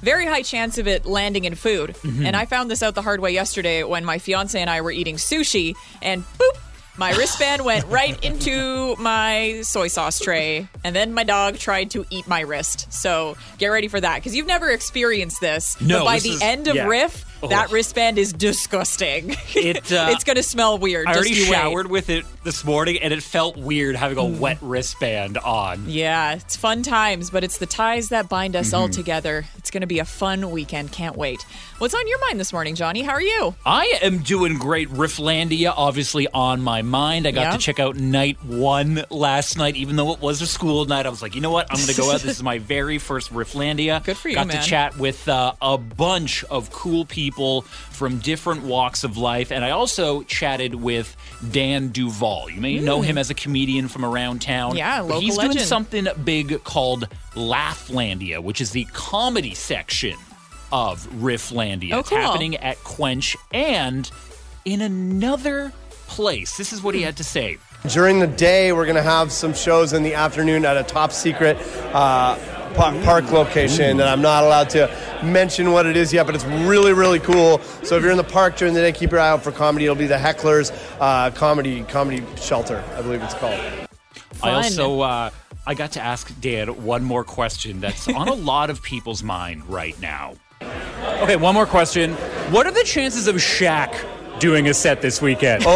very 0.00 0.26
high 0.26 0.42
chance 0.42 0.78
of 0.78 0.86
it 0.86 1.06
landing 1.06 1.44
in 1.44 1.54
food. 1.54 1.90
Mm-hmm. 1.90 2.26
And 2.26 2.36
I 2.36 2.44
found 2.44 2.70
this 2.70 2.82
out 2.82 2.94
the 2.94 3.02
hard 3.02 3.20
way 3.20 3.32
yesterday 3.32 3.82
when 3.82 4.04
my 4.04 4.18
fiance 4.18 4.60
and 4.60 4.70
I 4.70 4.80
were 4.80 4.90
eating 4.90 5.16
sushi 5.16 5.74
and 6.02 6.24
boop, 6.38 6.58
my 6.96 7.12
wristband 7.12 7.64
went 7.64 7.86
right 7.88 8.22
into 8.24 8.96
my 8.96 9.60
soy 9.62 9.88
sauce 9.88 10.18
tray. 10.18 10.68
And 10.84 10.94
then 10.94 11.14
my 11.14 11.24
dog 11.24 11.58
tried 11.58 11.92
to 11.92 12.04
eat 12.10 12.26
my 12.26 12.40
wrist. 12.40 12.92
So 12.92 13.36
get 13.58 13.68
ready 13.68 13.88
for 13.88 14.00
that 14.00 14.16
because 14.16 14.34
you've 14.34 14.46
never 14.48 14.70
experienced 14.70 15.40
this. 15.40 15.80
No, 15.80 16.00
but 16.00 16.04
by 16.04 16.18
the 16.18 16.30
is- 16.30 16.42
end 16.42 16.68
of 16.68 16.74
yeah. 16.76 16.86
Riff, 16.86 17.24
that 17.48 17.70
wristband 17.70 18.18
is 18.18 18.32
disgusting. 18.32 19.36
It, 19.54 19.92
uh, 19.92 20.08
it's 20.10 20.24
going 20.24 20.36
to 20.36 20.42
smell 20.42 20.78
weird. 20.78 21.06
I 21.06 21.12
Just 21.14 21.26
already 21.26 21.34
you 21.40 21.50
wait. 21.50 21.56
showered 21.56 21.86
with 21.90 22.10
it 22.10 22.24
this 22.44 22.64
morning, 22.64 22.98
and 23.00 23.12
it 23.12 23.22
felt 23.22 23.56
weird 23.56 23.96
having 23.96 24.18
a 24.18 24.24
wet 24.24 24.58
wristband 24.60 25.38
on. 25.38 25.84
Yeah, 25.88 26.34
it's 26.34 26.56
fun 26.56 26.82
times, 26.82 27.30
but 27.30 27.44
it's 27.44 27.58
the 27.58 27.66
ties 27.66 28.08
that 28.10 28.28
bind 28.28 28.56
us 28.56 28.68
Mm-hmm. 28.68 28.76
all 28.76 28.88
together. 28.88 29.44
It's 29.56 29.70
going 29.70 29.80
to 29.82 29.86
be 29.86 29.98
a 29.98 30.04
fun 30.04 30.50
weekend. 30.50 30.92
Can't 30.92 31.16
wait. 31.16 31.40
What's 31.78 31.94
on 31.94 32.06
your 32.08 32.18
mind 32.20 32.40
this 32.40 32.52
morning, 32.52 32.74
Johnny? 32.74 33.02
How 33.02 33.12
are 33.12 33.22
you? 33.22 33.54
I 33.64 33.98
am 34.02 34.18
doing 34.18 34.58
great. 34.58 34.88
Rifflandia, 34.88 35.72
obviously 35.76 36.26
on 36.28 36.60
my 36.60 36.82
mind. 36.82 37.26
I 37.26 37.30
got 37.30 37.42
Yeah. 37.42 37.50
to 37.52 37.58
check 37.58 37.78
out 37.78 37.96
night 37.96 38.42
one 38.44 39.04
last 39.10 39.56
night, 39.56 39.76
even 39.76 39.96
though 39.96 40.12
it 40.12 40.20
was 40.20 40.42
a 40.42 40.46
school 40.46 40.84
night. 40.86 41.06
I 41.06 41.08
was 41.08 41.22
like, 41.22 41.34
you 41.34 41.40
know 41.40 41.50
what? 41.50 41.66
I'm 41.70 41.76
going 41.76 41.88
to 41.88 41.96
go 41.96 42.10
out. 42.10 42.20
This 42.20 42.36
is 42.38 42.42
my 42.42 42.58
very 42.58 42.98
first 42.98 43.32
Rifflandia. 43.32 44.02
Good 44.08 44.16
for 44.16 44.28
you, 44.28 44.34
Got 44.34 44.48
man. 44.48 44.60
to 44.62 44.68
chat 44.68 44.98
with 44.98 45.28
uh, 45.28 45.52
a 45.62 45.78
bunch 45.78 46.42
of 46.44 46.70
cool 46.72 47.04
people 47.04 47.27
from 47.32 48.18
different 48.18 48.62
walks 48.64 49.04
of 49.04 49.16
life, 49.16 49.50
and 49.52 49.64
I 49.64 49.70
also 49.70 50.22
chatted 50.22 50.74
with 50.74 51.16
Dan 51.50 51.88
Duval. 51.88 52.50
You 52.50 52.60
may 52.60 52.78
know 52.78 53.00
him 53.02 53.18
as 53.18 53.30
a 53.30 53.34
comedian 53.34 53.88
from 53.88 54.04
around 54.04 54.42
town. 54.42 54.72
Hmm. 54.72 54.76
Yeah, 54.78 54.98
but 55.00 55.06
local 55.06 55.20
He's 55.20 55.38
doing 55.38 55.58
something 55.58 56.06
big 56.24 56.62
called 56.64 57.08
Laughlandia, 57.34 58.42
which 58.42 58.60
is 58.60 58.70
the 58.72 58.84
comedy 58.92 59.54
section 59.54 60.16
of 60.72 61.06
Rifflandia. 61.20 61.92
Oh, 61.94 61.98
It's 62.00 62.08
cool. 62.10 62.18
happening 62.18 62.56
at 62.56 62.76
Quench 62.84 63.36
and 63.52 64.10
in 64.64 64.80
another 64.80 65.72
place. 66.06 66.56
This 66.56 66.72
is 66.72 66.82
what 66.82 66.94
he 66.94 67.02
had 67.02 67.16
to 67.18 67.24
say. 67.24 67.58
During 67.88 68.18
the 68.18 68.26
day, 68.26 68.72
we're 68.72 68.84
going 68.86 68.96
to 68.96 69.02
have 69.02 69.30
some 69.30 69.54
shows 69.54 69.92
in 69.92 70.02
the 70.02 70.14
afternoon 70.14 70.64
at 70.64 70.76
a 70.76 70.82
top 70.82 71.12
secret 71.12 71.56
uh, 71.94 72.36
pa- 72.78 73.02
park 73.04 73.30
location 73.32 73.96
that 73.96 74.08
I'm 74.08 74.22
not 74.22 74.44
allowed 74.44 74.70
to 74.70 74.88
mention 75.22 75.72
what 75.72 75.84
it 75.86 75.96
is 75.96 76.12
yet, 76.12 76.26
but 76.26 76.34
it's 76.34 76.44
really, 76.44 76.92
really 76.92 77.18
cool. 77.18 77.58
So 77.82 77.96
if 77.96 78.02
you're 78.02 78.12
in 78.12 78.16
the 78.16 78.24
park 78.24 78.56
during 78.56 78.72
the 78.74 78.80
day, 78.80 78.92
keep 78.92 79.10
your 79.10 79.20
eye 79.20 79.28
out 79.28 79.42
for 79.42 79.52
comedy. 79.52 79.84
It'll 79.84 79.96
be 79.96 80.06
the 80.06 80.16
Hecklers 80.16 80.72
uh, 81.00 81.30
Comedy 81.32 81.82
Comedy 81.84 82.24
Shelter, 82.36 82.82
I 82.96 83.02
believe 83.02 83.22
it's 83.22 83.34
called. 83.34 83.60
Fun. 84.34 84.50
I 84.50 84.54
also 84.54 85.00
uh, 85.00 85.30
I 85.66 85.74
got 85.74 85.92
to 85.92 86.00
ask 86.00 86.32
Dan 86.40 86.84
one 86.84 87.02
more 87.02 87.24
question 87.24 87.80
that's 87.80 88.08
on 88.08 88.28
a 88.28 88.34
lot 88.52 88.70
of 88.70 88.82
people's 88.82 89.22
mind 89.22 89.68
right 89.68 90.00
now. 90.00 90.34
Okay, 91.22 91.36
one 91.36 91.54
more 91.54 91.66
question. 91.66 92.14
What 92.52 92.66
are 92.66 92.72
the 92.72 92.84
chances 92.84 93.26
of 93.26 93.36
Shaq 93.36 93.94
doing 94.40 94.68
a 94.68 94.74
set 94.74 95.02
this 95.02 95.20
weekend? 95.20 95.64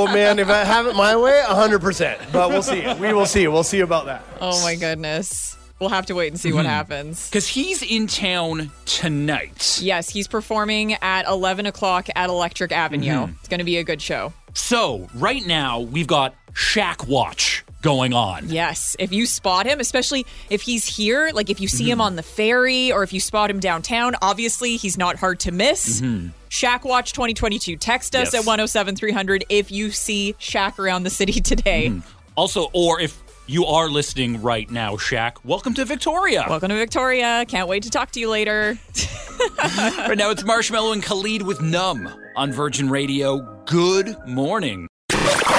Oh 0.00 0.06
man, 0.06 0.38
if 0.38 0.48
I 0.48 0.64
have 0.64 0.86
it 0.86 0.94
my 0.94 1.16
way, 1.16 1.42
100%. 1.44 2.32
But 2.32 2.50
we'll 2.50 2.62
see. 2.62 2.86
We 2.94 3.12
will 3.12 3.26
see. 3.26 3.48
We'll 3.48 3.62
see 3.64 3.80
about 3.80 4.06
that. 4.06 4.22
Oh 4.40 4.60
my 4.62 4.76
goodness. 4.76 5.57
We'll 5.80 5.90
have 5.90 6.06
to 6.06 6.14
wait 6.14 6.28
and 6.32 6.40
see 6.40 6.52
what 6.52 6.60
mm-hmm. 6.60 6.70
happens. 6.70 7.28
Because 7.28 7.46
he's 7.46 7.82
in 7.82 8.06
town 8.08 8.70
tonight. 8.84 9.78
Yes, 9.80 10.08
he's 10.10 10.26
performing 10.26 10.94
at 10.94 11.26
11 11.26 11.66
o'clock 11.66 12.08
at 12.16 12.28
Electric 12.30 12.72
Avenue. 12.72 13.26
Mhm. 13.26 13.34
It's 13.38 13.48
going 13.48 13.58
to 13.58 13.64
be 13.64 13.76
a 13.76 13.84
good 13.84 14.02
show. 14.02 14.32
So, 14.54 15.08
right 15.14 15.46
now, 15.46 15.80
we've 15.80 16.06
got 16.06 16.34
Shaq 16.52 17.06
Watch 17.06 17.64
going 17.80 18.12
on. 18.12 18.48
Yes, 18.48 18.96
if 18.98 19.12
you 19.12 19.24
spot 19.24 19.66
him, 19.66 19.78
especially 19.78 20.26
if 20.50 20.62
he's 20.62 20.84
here, 20.84 21.30
like 21.32 21.48
if 21.48 21.60
you 21.60 21.68
see 21.68 21.88
him 21.88 21.98
mm-hmm. 21.98 22.06
on 22.06 22.16
the 22.16 22.24
ferry 22.24 22.90
or 22.90 23.04
if 23.04 23.12
you 23.12 23.20
spot 23.20 23.50
him 23.50 23.60
downtown, 23.60 24.16
obviously 24.20 24.76
he's 24.76 24.98
not 24.98 25.16
hard 25.16 25.38
to 25.40 25.52
miss. 25.52 26.00
Mm-hmm. 26.00 26.28
Shaq 26.50 26.84
Watch 26.84 27.12
2022. 27.12 27.76
Text 27.76 28.16
us 28.16 28.32
Yes. 28.32 28.34
at 28.34 28.46
107 28.46 28.96
300 28.96 29.44
if 29.48 29.70
you 29.70 29.90
see 29.90 30.34
Shaq 30.40 30.78
around 30.78 31.04
the 31.04 31.10
city 31.10 31.40
today. 31.40 31.92
Also, 32.36 32.68
or 32.72 33.00
if 33.00 33.20
you 33.48 33.64
are 33.64 33.88
listening 33.88 34.42
right 34.42 34.70
now, 34.70 34.96
Shaq, 34.96 35.38
welcome 35.42 35.72
to 35.74 35.84
Victoria. 35.84 36.44
Welcome 36.48 36.68
to 36.68 36.76
Victoria. 36.76 37.44
Can't 37.48 37.66
wait 37.66 37.82
to 37.84 37.90
talk 37.90 38.10
to 38.12 38.20
you 38.20 38.28
later. 38.28 38.78
right 39.58 40.18
now, 40.18 40.30
it's 40.30 40.42
Marshmello 40.42 40.92
and 40.92 41.02
Khalid 41.02 41.42
with 41.42 41.62
Numb 41.62 42.08
on 42.36 42.52
Virgin 42.52 42.90
Radio. 42.90 43.62
Good 43.64 44.16
morning. 44.26 44.86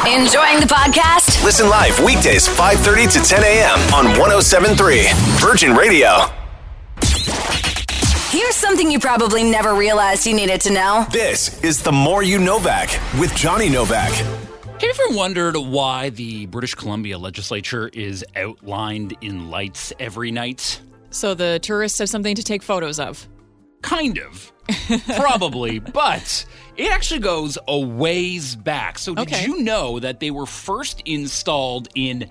Enjoying 0.08 0.60
the 0.60 0.68
podcast? 0.70 1.44
Listen 1.44 1.68
live 1.68 2.00
weekdays 2.00 2.48
5:30 2.48 3.14
to 3.14 3.28
10 3.28 3.44
a.m. 3.44 3.80
on 3.94 4.06
1073 4.20 5.08
Virgin 5.40 5.76
Radio. 5.76 6.26
Here's 8.30 8.56
something 8.56 8.92
you 8.92 9.00
probably 9.00 9.44
never 9.44 9.74
realized 9.74 10.28
you 10.28 10.36
needed 10.36 10.62
to 10.62 10.72
know. 10.72 11.06
This 11.12 11.62
is 11.64 11.82
the 11.82 11.92
More 11.92 12.22
You 12.22 12.38
Novak 12.38 12.90
with 13.20 13.34
Johnny 13.36 13.70
Novak. 13.70 14.49
Have 14.80 14.84
you 14.84 14.94
ever 15.08 15.16
wondered 15.18 15.58
why 15.58 16.10
the 16.10 16.46
British 16.46 16.74
Columbia 16.74 17.18
legislature 17.18 17.90
is 17.90 18.24
outlined 18.38 19.16
in 19.22 19.50
lights 19.50 19.92
every 20.00 20.32
night? 20.32 20.82
so 21.12 21.34
the 21.34 21.58
tourists 21.64 21.98
have 21.98 22.08
something 22.08 22.36
to 22.36 22.44
take 22.44 22.62
photos 22.62 23.00
of. 23.00 23.28
Kind 23.82 24.20
of. 24.20 24.54
Probably, 25.16 25.80
but 25.94 26.46
it 26.78 26.92
actually 26.92 27.20
goes 27.20 27.58
a 27.68 27.80
ways 27.80 28.56
back. 28.56 29.00
So, 29.00 29.16
did 29.16 29.22
Okay. 29.28 29.44
you 29.46 29.64
know 29.64 30.00
that 30.00 30.20
they 30.20 30.30
were 30.32 30.46
first 30.46 31.02
installed 31.06 31.88
in 31.96 32.30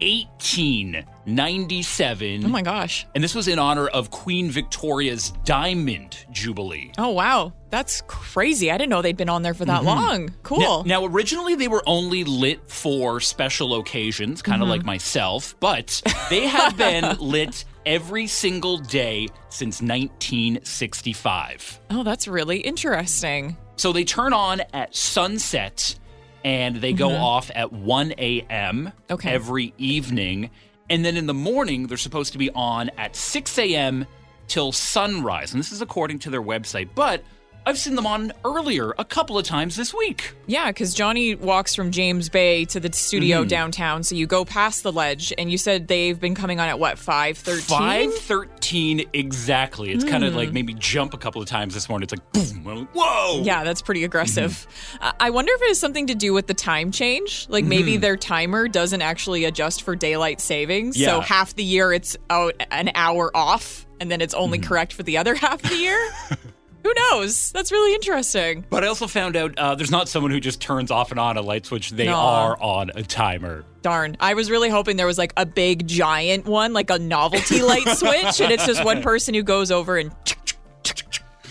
1897? 0.00 2.44
Oh 2.44 2.48
my 2.48 2.62
gosh. 2.62 3.06
And 3.14 3.22
this 3.24 3.34
was 3.34 3.48
in 3.48 3.58
honor 3.58 3.88
of 3.88 4.10
Queen 4.10 4.50
Victoria's 4.50 5.32
Diamond 5.44 6.24
Jubilee. 6.30 6.92
Oh 6.98 7.08
wow. 7.10 7.52
That's 7.70 8.02
crazy. 8.06 8.70
I 8.70 8.78
didn't 8.78 8.90
know 8.90 9.02
they'd 9.02 9.16
been 9.16 9.28
on 9.28 9.42
there 9.42 9.54
for 9.54 9.64
that 9.64 9.82
Mhm. 9.82 9.84
long. 9.84 10.28
Cool. 10.44 10.84
Now, 10.84 11.00
now, 11.00 11.06
originally 11.06 11.56
they 11.56 11.66
were 11.68 11.82
only 11.86 12.22
lit 12.24 12.70
for 12.70 13.18
special 13.20 13.74
occasions, 13.80 14.42
kind 14.42 14.62
of 14.62 14.68
Mhm. 14.68 14.72
like 14.72 14.84
myself, 14.84 15.56
but 15.58 16.00
they 16.30 16.46
have 16.46 16.76
been 16.78 17.16
lit 17.18 17.64
every 17.84 18.28
single 18.28 18.78
day 18.78 19.28
since 19.48 19.82
1965. 19.82 21.80
oh, 21.90 22.04
that's 22.04 22.28
really 22.28 22.58
interesting. 22.60 23.56
So 23.76 23.92
they 23.92 24.04
turn 24.04 24.32
on 24.32 24.62
at 24.72 24.94
sunset 24.94 25.96
and 26.44 26.76
they 26.76 26.92
go 26.92 27.08
Mhm. 27.08 27.20
off 27.20 27.50
at 27.54 27.72
1 27.72 28.12
a.m. 28.18 28.92
Okay. 29.10 29.30
every 29.30 29.72
evening. 29.78 30.50
And 30.90 31.04
then 31.04 31.16
in 31.16 31.26
the 31.26 31.34
morning, 31.34 31.86
they're 31.86 31.96
supposed 31.96 32.32
to 32.32 32.38
be 32.38 32.50
on 32.50 32.90
at 32.98 33.16
6 33.16 33.58
a.m. 33.58 34.06
till 34.46 34.70
sunrise. 34.72 35.52
And 35.54 35.60
this 35.60 35.72
is 35.72 35.80
according 35.80 36.18
to 36.20 36.30
their 36.30 36.42
website. 36.42 36.90
But 36.94 37.22
I've 37.66 37.78
seen 37.78 37.94
them 37.94 38.06
on 38.06 38.32
earlier 38.44 38.92
a 38.98 39.04
couple 39.04 39.38
of 39.38 39.44
times 39.46 39.74
this 39.76 39.94
week. 39.94 40.34
Yeah, 40.46 40.66
because 40.68 40.92
Johnny 40.92 41.34
walks 41.34 41.74
from 41.74 41.90
James 41.92 42.28
Bay 42.28 42.66
to 42.66 42.78
the 42.78 42.92
studio 42.92 43.42
Mhm. 43.44 43.48
downtown. 43.48 44.02
So 44.02 44.14
you 44.14 44.26
go 44.26 44.44
past 44.44 44.82
the 44.82 44.92
ledge, 44.92 45.32
and 45.38 45.50
you 45.50 45.56
said 45.56 45.88
they've 45.88 46.18
been 46.20 46.34
coming 46.34 46.60
on 46.60 46.68
at 46.68 46.78
what 46.78 46.98
five 46.98 47.38
thirteen? 47.38 47.62
513 48.10 49.06
exactly. 49.14 49.92
It's 49.92 50.04
kind 50.04 50.24
of 50.24 50.32
Hmm. 50.32 50.38
like 50.38 50.52
made 50.52 50.66
me 50.66 50.74
jump 50.78 51.14
a 51.14 51.18
couple 51.18 51.40
of 51.40 51.48
times 51.48 51.72
this 51.74 51.88
morning. 51.88 52.04
It's 52.04 52.12
like, 52.12 52.32
boom, 52.64 52.88
whoa. 52.92 53.42
Yeah, 53.42 53.64
that's 53.64 53.80
pretty 53.82 54.04
aggressive. 54.04 54.66
Mm-hmm. 54.94 55.04
Uh, 55.06 55.12
I 55.20 55.30
wonder 55.30 55.52
if 55.54 55.62
it 55.62 55.68
has 55.68 55.80
something 55.80 56.06
to 56.08 56.14
do 56.14 56.32
with 56.34 56.46
the 56.46 56.54
time 56.54 56.90
change. 56.92 57.46
Like 57.48 57.64
maybe 57.64 57.96
Mhm. 57.96 58.00
their 58.02 58.16
timer 58.18 58.68
doesn't 58.68 59.00
actually 59.02 59.44
adjust 59.44 59.82
for 59.82 59.96
daylight 59.96 60.40
savings. 60.40 60.96
Yeah. 60.98 61.08
So 61.08 61.20
half 61.20 61.54
the 61.54 61.64
year 61.64 61.92
it's 61.92 62.16
out 62.28 62.54
an 62.70 62.90
hour 62.94 63.34
off, 63.34 63.86
and 64.00 64.10
then 64.10 64.20
it's 64.20 64.34
Mm-hmm. 64.34 64.42
only 64.44 64.58
correct 64.58 64.92
for 64.92 65.02
the 65.02 65.16
other 65.16 65.34
half 65.34 65.62
of 65.64 65.70
the 65.70 65.76
year. 65.76 65.98
Who 66.84 66.92
knows? 67.10 67.50
That's 67.52 67.72
really 67.72 67.94
interesting. 67.94 68.64
But 68.70 68.84
I 68.84 68.88
also 68.88 69.06
found 69.06 69.36
out 69.36 69.58
uh, 69.58 69.74
there's 69.74 69.90
not 69.90 70.08
someone 70.08 70.30
who 70.30 70.38
just 70.38 70.60
turns 70.60 70.90
off 70.90 71.10
and 71.10 71.18
on 71.18 71.36
a 71.38 71.42
light 71.42 71.64
switch. 71.66 71.90
They 71.90 72.04
No. 72.06 72.14
are 72.14 72.60
on 72.60 72.90
a 72.94 73.02
timer. 73.02 73.64
Darn. 73.82 74.16
I 74.20 74.34
was 74.34 74.50
really 74.50 74.68
hoping 74.68 74.96
there 74.96 75.06
was 75.06 75.18
like 75.18 75.32
a 75.36 75.46
big 75.46 75.86
giant 75.88 76.44
one, 76.46 76.72
like 76.74 76.90
a 76.90 76.98
novelty 76.98 77.62
light 77.62 77.88
switch, 77.96 78.40
and 78.40 78.52
it's 78.52 78.66
just 78.66 78.84
one 78.84 79.02
person 79.02 79.34
who 79.34 79.42
goes 79.42 79.70
over 79.70 79.96
and. 79.96 80.12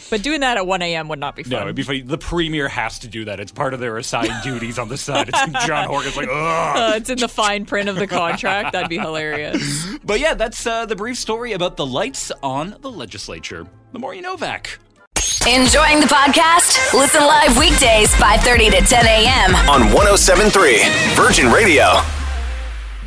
But 0.09 0.21
doing 0.21 0.41
that 0.41 0.57
at 0.57 0.67
1 0.67 0.81
a.m. 0.83 1.07
would 1.07 1.17
not 1.17 1.35
be 1.35 1.41
No, 1.43 1.57
fun. 1.57 1.63
it'd 1.63 1.75
be 1.75 1.81
funny. 1.81 2.01
The 2.01 2.19
premier 2.19 2.67
has 2.67 2.99
to 2.99 3.07
do 3.07 3.25
that. 3.25 3.39
It's 3.39 3.51
part 3.51 3.73
of 3.73 3.79
their 3.79 3.97
assigned 3.97 4.31
duties 4.43 4.77
on 4.77 4.87
the 4.87 4.97
side. 4.97 5.29
It's 5.29 5.39
like 5.53 5.65
John 5.65 5.87
Horgan's 5.87 6.15
like, 6.15 6.27
ugh. 6.29 6.77
Uh, 6.77 6.93
it's 6.97 7.09
in 7.09 7.17
the 7.17 7.27
fine 7.27 7.65
print 7.65 7.89
of 7.89 7.95
the 7.95 8.05
contract. 8.05 8.73
That'd 8.73 8.89
be 8.89 8.99
hilarious. 8.99 9.87
But 10.03 10.19
yeah, 10.19 10.33
that's 10.35 10.67
uh, 10.67 10.85
the 10.85 10.95
brief 10.95 11.17
story 11.17 11.53
about 11.53 11.77
the 11.77 11.85
lights 11.85 12.31
on 12.43 12.75
the 12.81 12.91
legislature. 12.91 13.65
The 13.93 13.99
more 13.99 14.13
you 14.13 14.21
Novak. 14.21 14.77
Enjoying 15.45 15.99
the 15.99 16.05
podcast? 16.05 16.93
Listen 16.97 17.21
live 17.21 17.57
weekdays 17.57 18.09
5:30 18.15 18.71
to 18.71 18.81
10 18.85 19.05
a.m. 19.05 19.55
On 19.69 19.81
1073 19.93 20.79
Virgin 21.15 21.51
Radio. 21.51 21.99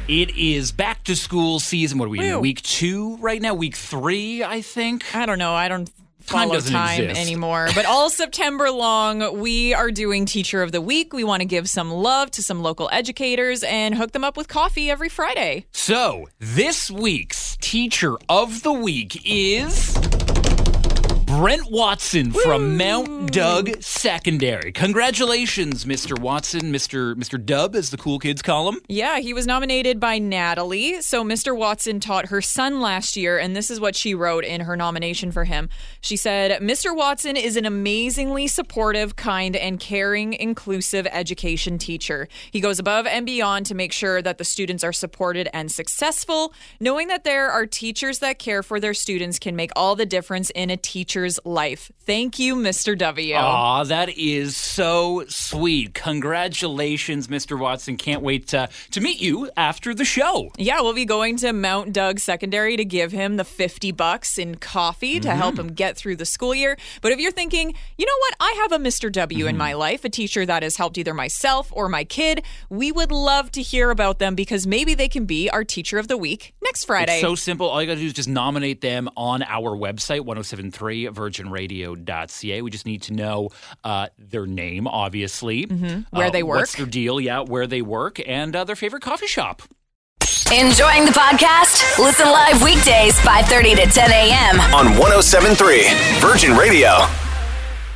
It 0.06 0.36
is 0.36 0.70
back 0.70 1.02
to 1.04 1.16
school 1.16 1.60
season. 1.60 1.96
What 1.98 2.06
are 2.06 2.08
we 2.10 2.20
in? 2.20 2.34
Woo. 2.34 2.40
Week 2.40 2.60
two 2.60 3.16
right 3.16 3.40
now? 3.40 3.54
Week 3.54 3.74
three, 3.74 4.44
I 4.44 4.60
think. 4.60 5.04
I 5.16 5.24
don't 5.24 5.38
know. 5.38 5.54
I 5.54 5.68
don't 5.68 5.86
Time 6.26 6.48
follow 6.48 6.54
doesn't 6.54 6.72
time 6.74 7.04
exist. 7.04 7.20
anymore. 7.26 7.68
But 7.74 7.86
all 7.86 8.10
September 8.10 8.70
long, 8.70 9.38
we 9.40 9.72
are 9.72 9.90
doing 9.90 10.26
Teacher 10.26 10.62
of 10.62 10.72
the 10.72 10.82
Week. 10.82 11.14
We 11.14 11.24
want 11.24 11.40
to 11.40 11.46
give 11.46 11.70
some 11.70 11.90
love 11.90 12.30
to 12.32 12.42
some 12.42 12.60
local 12.62 12.90
educators 12.92 13.62
and 13.62 13.94
hook 13.94 14.12
them 14.12 14.24
up 14.24 14.36
with 14.36 14.46
coffee 14.46 14.90
every 14.90 15.08
Friday. 15.08 15.64
So, 15.72 16.26
this 16.38 16.90
week's 16.90 17.56
teacher 17.62 18.16
of 18.28 18.62
the 18.62 18.72
week 18.72 19.22
is 19.24 19.96
Brent 21.26 21.72
Watson 21.72 22.30
from 22.30 22.76
Mount 22.76 23.32
Doug 23.32 23.82
Secondary. 23.82 24.70
Congratulations, 24.70 25.84
Mr. 25.84 26.16
Watson, 26.16 26.72
Mr. 26.72 27.16
Mr. 27.16 27.44
Dub, 27.44 27.74
as 27.74 27.90
the 27.90 27.96
cool 27.96 28.20
kids 28.20 28.42
call 28.42 28.68
him. 28.68 28.80
Yeah, 28.86 29.18
he 29.18 29.34
was 29.34 29.44
nominated 29.44 29.98
by 29.98 30.20
Natalie. 30.20 31.02
So 31.02 31.24
Mr. 31.24 31.54
Watson 31.56 31.98
taught 31.98 32.26
her 32.26 32.40
son 32.40 32.80
last 32.80 33.16
year, 33.16 33.38
and 33.38 33.56
this 33.56 33.72
is 33.72 33.80
what 33.80 33.96
she 33.96 34.14
wrote 34.14 34.44
in 34.44 34.60
her 34.60 34.76
nomination 34.76 35.32
for 35.32 35.42
him. 35.42 35.68
She 36.00 36.16
said, 36.16 36.60
Mr. 36.62 36.94
Watson 36.96 37.36
is 37.36 37.56
an 37.56 37.66
amazingly 37.66 38.46
supportive, 38.46 39.16
kind, 39.16 39.56
and 39.56 39.80
caring, 39.80 40.32
inclusive 40.32 41.08
education 41.10 41.76
teacher. 41.76 42.28
He 42.52 42.60
goes 42.60 42.78
above 42.78 43.04
and 43.04 43.26
beyond 43.26 43.66
to 43.66 43.74
make 43.74 43.92
sure 43.92 44.22
that 44.22 44.38
the 44.38 44.44
students 44.44 44.84
are 44.84 44.92
supported 44.92 45.48
and 45.52 45.72
successful. 45.72 46.54
Knowing 46.78 47.08
that 47.08 47.24
there 47.24 47.50
are 47.50 47.66
teachers 47.66 48.20
that 48.20 48.38
care 48.38 48.62
for 48.62 48.78
their 48.78 48.94
students 48.94 49.40
can 49.40 49.56
make 49.56 49.72
all 49.74 49.96
the 49.96 50.06
difference 50.06 50.50
in 50.50 50.70
a 50.70 50.76
teacher's 51.16 51.40
life. 51.44 51.90
Thank 52.04 52.38
you, 52.38 52.56
Mr. 52.56 52.96
W. 52.96 53.34
Aw, 53.34 53.84
that 53.84 54.10
is 54.18 54.56
so 54.56 55.24
sweet. 55.28 55.94
Congratulations, 55.94 57.28
Mr. 57.28 57.58
Watson. 57.58 57.96
Can't 57.96 58.22
wait 58.22 58.48
to, 58.48 58.68
to 58.90 59.00
meet 59.00 59.20
you 59.20 59.50
after 59.56 59.94
the 59.94 60.04
show. 60.04 60.50
Yeah, 60.58 60.82
we'll 60.82 60.92
be 60.92 61.06
going 61.06 61.38
to 61.38 61.54
Mount 61.54 61.94
Doug 61.94 62.20
Secondary 62.20 62.76
to 62.76 62.84
give 62.84 63.12
him 63.12 63.36
the 63.36 63.44
50 63.44 63.92
bucks 63.92 64.36
in 64.36 64.56
coffee 64.56 65.18
to 65.20 65.28
mm-hmm. 65.28 65.38
help 65.38 65.58
him 65.58 65.68
get 65.68 65.96
through 65.96 66.16
the 66.16 66.26
school 66.26 66.54
year. 66.54 66.76
But 67.00 67.12
if 67.12 67.18
you're 67.18 67.32
thinking, 67.32 67.74
you 67.96 68.04
know 68.04 68.18
what, 68.18 68.34
I 68.40 68.58
have 68.62 68.72
a 68.72 68.84
Mr. 68.84 69.10
W 69.10 69.46
in 69.46 69.52
mm-hmm. 69.52 69.58
my 69.58 69.72
life, 69.72 70.04
a 70.04 70.10
teacher 70.10 70.44
that 70.44 70.62
has 70.62 70.76
helped 70.76 70.98
either 70.98 71.14
myself 71.14 71.72
or 71.72 71.88
my 71.88 72.04
kid, 72.04 72.42
we 72.68 72.92
would 72.92 73.10
love 73.10 73.50
to 73.52 73.62
hear 73.62 73.90
about 73.90 74.18
them 74.18 74.34
because 74.34 74.66
maybe 74.66 74.94
they 74.94 75.08
can 75.08 75.24
be 75.24 75.48
our 75.48 75.64
teacher 75.64 75.98
of 75.98 76.08
the 76.08 76.18
week 76.18 76.54
next 76.62 76.84
Friday. 76.84 77.14
It's 77.14 77.22
so 77.22 77.34
simple. 77.34 77.68
All 77.68 77.80
you 77.80 77.88
got 77.88 77.94
to 77.94 78.00
do 78.00 78.06
is 78.06 78.12
just 78.12 78.28
nominate 78.28 78.82
them 78.82 79.08
on 79.16 79.42
our 79.42 79.74
website, 79.74 80.20
oh 80.20 81.05
1073virginradio.ca. 81.14 82.62
We 82.62 82.70
just 82.70 82.86
need 82.86 83.02
to 83.02 83.12
know 83.12 83.50
uh, 83.84 84.08
their 84.18 84.46
name, 84.46 84.86
obviously, 84.86 85.64
Where 85.64 86.26
uh, 86.26 86.30
they 86.30 86.42
work. 86.42 86.58
what's 86.60 86.74
their 86.76 86.86
deal, 86.86 87.20
yeah, 87.20 87.40
where 87.40 87.66
they 87.66 87.82
work, 87.82 88.20
and 88.26 88.54
uh, 88.54 88.64
their 88.64 88.76
favorite 88.76 89.02
coffee 89.02 89.26
shop. 89.26 89.62
Enjoying 90.52 91.04
the 91.04 91.10
podcast? 91.12 91.98
Listen 91.98 92.26
live 92.28 92.62
weekdays 92.62 93.14
5:30 93.20 93.76
to 93.84 93.86
10 93.90 94.10
a.m. 94.12 94.60
On 94.72 94.86
1073 94.96 95.82
Virgin 96.20 96.56
Radio. 96.56 97.04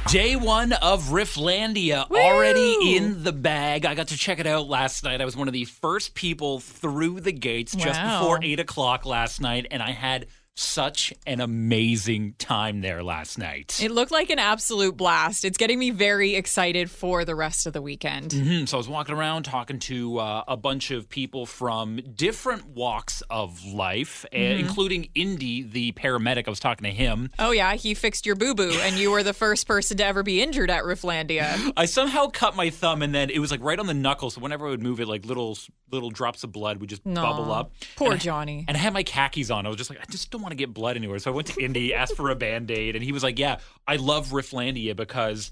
Day 0.08 0.34
one 0.34 0.72
of 0.72 1.04
Rifflandia 1.10 2.10
already 2.10 2.96
in 2.96 3.22
the 3.22 3.32
bag. 3.32 3.84
I 3.86 3.94
got 3.94 4.08
to 4.08 4.16
check 4.16 4.40
it 4.40 4.46
out 4.46 4.66
last 4.66 5.04
night. 5.04 5.20
I 5.20 5.24
was 5.24 5.36
one 5.36 5.46
of 5.46 5.52
the 5.52 5.64
first 5.66 6.14
people 6.14 6.58
through 6.58 7.20
the 7.20 7.30
gates 7.32 7.76
just 7.76 8.00
before 8.02 8.40
eight 8.42 8.58
o'clock 8.58 9.06
last 9.06 9.40
night, 9.40 9.68
and 9.70 9.80
I 9.80 9.92
had 9.92 10.26
such 10.56 11.12
an 11.26 11.40
amazing 11.40 12.34
time 12.38 12.80
there 12.82 13.02
last 13.02 13.38
night. 13.38 13.80
It 13.82 13.90
looked 13.90 14.10
like 14.12 14.30
an 14.30 14.38
absolute 14.38 14.96
blast. 14.96 15.44
It's 15.44 15.56
getting 15.56 15.78
me 15.78 15.90
very 15.90 16.34
excited 16.34 16.90
for 16.90 17.24
the 17.24 17.34
rest 17.34 17.66
of 17.66 17.72
the 17.72 17.80
weekend. 17.80 18.32
Mhm. 18.32 18.68
So 18.68 18.76
I 18.76 18.78
was 18.78 18.88
walking 18.88 19.14
around 19.14 19.44
talking 19.44 19.78
to 19.80 20.18
uh, 20.18 20.44
a 20.48 20.56
bunch 20.56 20.90
of 20.90 21.08
people 21.08 21.46
from 21.46 22.00
different 22.14 22.66
walks 22.66 23.22
of 23.30 23.64
life, 23.64 24.26
uh, 24.32 24.36
Mhm. 24.36 24.58
including 24.60 25.08
Indy, 25.14 25.62
the 25.62 25.92
paramedic. 25.92 26.46
I 26.46 26.50
was 26.50 26.60
talking 26.60 26.84
to 26.84 26.90
him. 26.94 27.30
Oh, 27.38 27.52
yeah, 27.52 27.74
he 27.74 27.94
fixed 27.94 28.26
your 28.26 28.36
boo 28.36 28.54
boo, 28.54 28.70
and 28.82 28.96
you 28.96 29.10
were 29.10 29.22
the 29.22 29.32
first 29.32 29.66
person 29.66 29.96
to 29.98 30.04
ever 30.04 30.22
be 30.22 30.42
injured 30.42 30.70
at 30.70 30.84
Rifflandia. 30.84 31.72
I 31.76 31.86
somehow 31.86 32.26
cut 32.26 32.54
my 32.54 32.68
thumb, 32.70 33.02
and 33.02 33.14
then 33.14 33.30
it 33.30 33.38
was 33.38 33.50
like 33.50 33.62
right 33.62 33.78
on 33.78 33.86
the 33.86 33.94
knuckle. 33.94 34.30
So 34.30 34.40
whenever 34.40 34.66
I 34.66 34.70
would 34.70 34.82
move 34.82 35.00
it, 35.00 35.08
like 35.08 35.24
little 35.24 35.56
little 35.90 36.10
drops 36.10 36.44
of 36.44 36.52
blood 36.52 36.78
would 36.78 36.88
just 36.88 37.04
No. 37.04 37.20
bubble 37.22 37.50
up. 37.50 37.72
Poor 37.96 38.12
And 38.12 38.14
I- 38.14 38.18
Johnny. 38.22 38.64
And 38.68 38.76
I 38.76 38.80
had 38.80 38.92
my 38.92 39.02
khakis 39.02 39.50
on. 39.50 39.66
I 39.66 39.68
was 39.70 39.76
just 39.76 39.90
like, 39.90 39.98
I 40.00 40.04
just 40.08 40.30
don't 40.30 40.39
want 40.42 40.52
to 40.52 40.56
get 40.56 40.72
blood 40.74 40.96
anywhere. 40.96 41.18
So 41.18 41.30
I 41.30 41.34
went 41.34 41.48
to 41.48 41.62
Indy, 41.62 41.94
asked 41.94 42.16
for 42.16 42.30
a 42.30 42.34
band 42.36 42.70
aid, 42.70 42.96
and 42.96 43.04
he 43.04 43.12
was 43.12 43.22
like, 43.22 43.38
Yeah, 43.38 43.58
I 43.86 43.96
love 43.96 44.28
Rifflandia 44.28 44.94
because. 44.96 45.50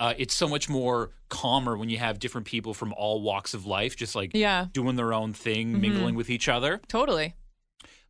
Uh, 0.00 0.12
it's 0.18 0.34
so 0.34 0.48
much 0.48 0.68
more 0.68 1.12
calmer 1.28 1.76
when 1.78 1.88
you 1.88 1.96
have 1.98 2.18
different 2.18 2.48
people 2.48 2.74
from 2.74 2.92
all 2.94 3.22
walks 3.22 3.54
of 3.54 3.64
life, 3.64 3.94
just 3.94 4.16
like 4.16 4.32
Yeah. 4.34 4.66
doing 4.72 4.96
their 4.96 5.14
own 5.14 5.32
thing, 5.32 5.74
Mhm. 5.74 5.80
mingling 5.80 6.14
with 6.16 6.30
each 6.30 6.48
other. 6.48 6.80
Totally. 6.88 7.34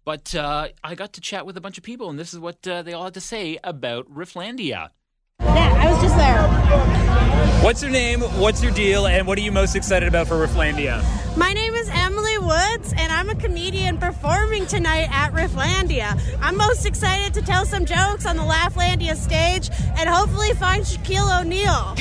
But 0.03 0.35
uh, 0.35 0.69
I 0.83 0.95
got 0.95 1.13
to 1.13 1.21
chat 1.21 1.45
with 1.45 1.59
a 1.59 1.61
bunch 1.61 1.77
of 1.77 1.85
people, 1.85 2.09
and 2.09 2.19
this 2.19 2.33
is 2.33 2.41
what 2.41 2.67
uh, 2.67 2.81
they 2.83 2.95
all 2.95 3.05
had 3.05 3.15
to 3.15 3.21
say 3.21 3.59
about 3.63 4.07
Rifflandia. 4.11 4.89
Yeah, 5.41 5.75
I 5.79 5.93
was 5.93 6.03
just 6.03 6.17
there. 6.17 7.63
What's 7.63 7.83
your 7.83 7.91
name? 7.91 8.21
What's 8.21 8.63
your 8.63 8.73
deal? 8.73 9.07
And 9.07 9.27
what 9.27 9.39
are 9.39 9.43
you 9.43 9.53
most 9.53 9.75
excited 9.77 10.09
about 10.09 10.27
for 10.27 10.35
Rifflandia? 10.37 11.03
My 11.37 11.53
name 11.53 11.55
is 11.55 11.64
Emily 11.64 11.64
Woods, 12.75 12.93
and 12.97 13.13
I'm 13.13 13.29
a 13.29 13.35
comedian 13.35 13.99
performing 13.99 14.67
tonight 14.67 15.09
at 15.11 15.33
Rifflandia. 15.33 16.19
I'm 16.41 16.57
most 16.57 16.87
excited 16.87 17.35
to 17.35 17.43
tell 17.43 17.65
some 17.65 17.85
jokes 17.85 18.27
on 18.27 18.37
the 18.37 18.43
Laughlandia 18.43 19.17
stage 19.17 19.71
and 19.97 20.09
hopefully 20.09 20.53
find 20.55 20.83
Shaquille 20.83 21.41
O'Neal. 21.41 21.95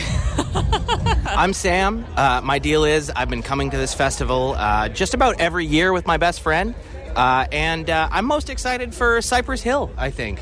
I'm 1.25 1.53
Sam. 1.53 2.05
Uh, 2.15 2.41
my 2.43 2.59
deal 2.59 2.85
is 2.85 3.11
I've 3.11 3.29
been 3.29 3.43
coming 3.43 3.69
to 3.71 3.77
this 3.77 3.93
festival 3.93 4.53
uh, 4.57 4.89
just 4.89 5.13
about 5.13 5.39
every 5.39 5.65
year 5.65 5.93
with 5.93 6.07
my 6.07 6.17
best 6.17 6.41
friend, 6.41 6.73
uh, 7.15 7.45
and 7.51 7.89
uh, 7.89 8.09
I'm 8.11 8.25
most 8.25 8.49
excited 8.49 8.95
for 8.95 9.21
Cypress 9.21 9.61
Hill. 9.61 9.91
I 9.95 10.09
think, 10.09 10.39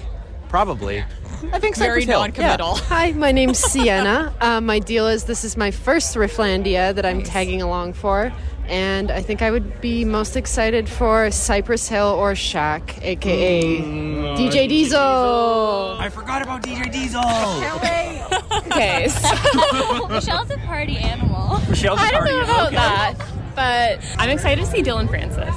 probably. 0.47 1.03
I 1.51 1.59
think 1.59 1.75
Very 1.75 2.01
Cypress 2.01 2.05
Hill. 2.05 2.19
non-committal. 2.19 2.75
Hi, 2.87 3.11
my 3.11 3.31
name's 3.31 3.59
Sienna. 3.59 4.33
Uh, 4.39 4.61
my 4.61 4.79
deal 4.79 5.07
is 5.07 5.25
this 5.25 5.43
is 5.43 5.57
my 5.57 5.71
first 5.71 6.15
Rifflandia 6.15 6.93
that 6.95 7.05
I'm 7.05 7.23
tagging 7.23 7.61
along 7.61 7.93
for, 7.93 8.31
and 8.71 9.11
I 9.11 9.21
think 9.21 9.41
I 9.41 9.51
would 9.51 9.81
be 9.81 10.05
most 10.05 10.37
excited 10.37 10.87
for 10.87 11.29
Cypress 11.29 11.89
Hill 11.89 12.07
or 12.07 12.31
Shaq, 12.31 13.03
aka 13.03 13.61
mm. 13.61 14.37
DJ 14.37 14.69
Diesel. 14.69 15.97
I 15.99 16.09
forgot 16.09 16.41
about 16.41 16.63
DJ 16.63 16.91
Diesel. 16.91 17.21
Okay, 18.71 19.09
so 19.09 20.07
Michelle's 20.07 20.49
a 20.49 20.57
party 20.59 20.97
animal. 20.97 21.59
Michelle's 21.69 21.99
a 21.99 22.03
I 22.03 22.11
don't 22.11 22.23
know 22.23 22.41
about 22.41 22.67
okay. 22.67 22.75
that, 22.77 23.15
but 23.53 23.99
I'm 24.17 24.29
excited 24.29 24.63
to 24.63 24.71
see 24.71 24.81
Dillon 24.81 25.09
Francis. 25.09 25.53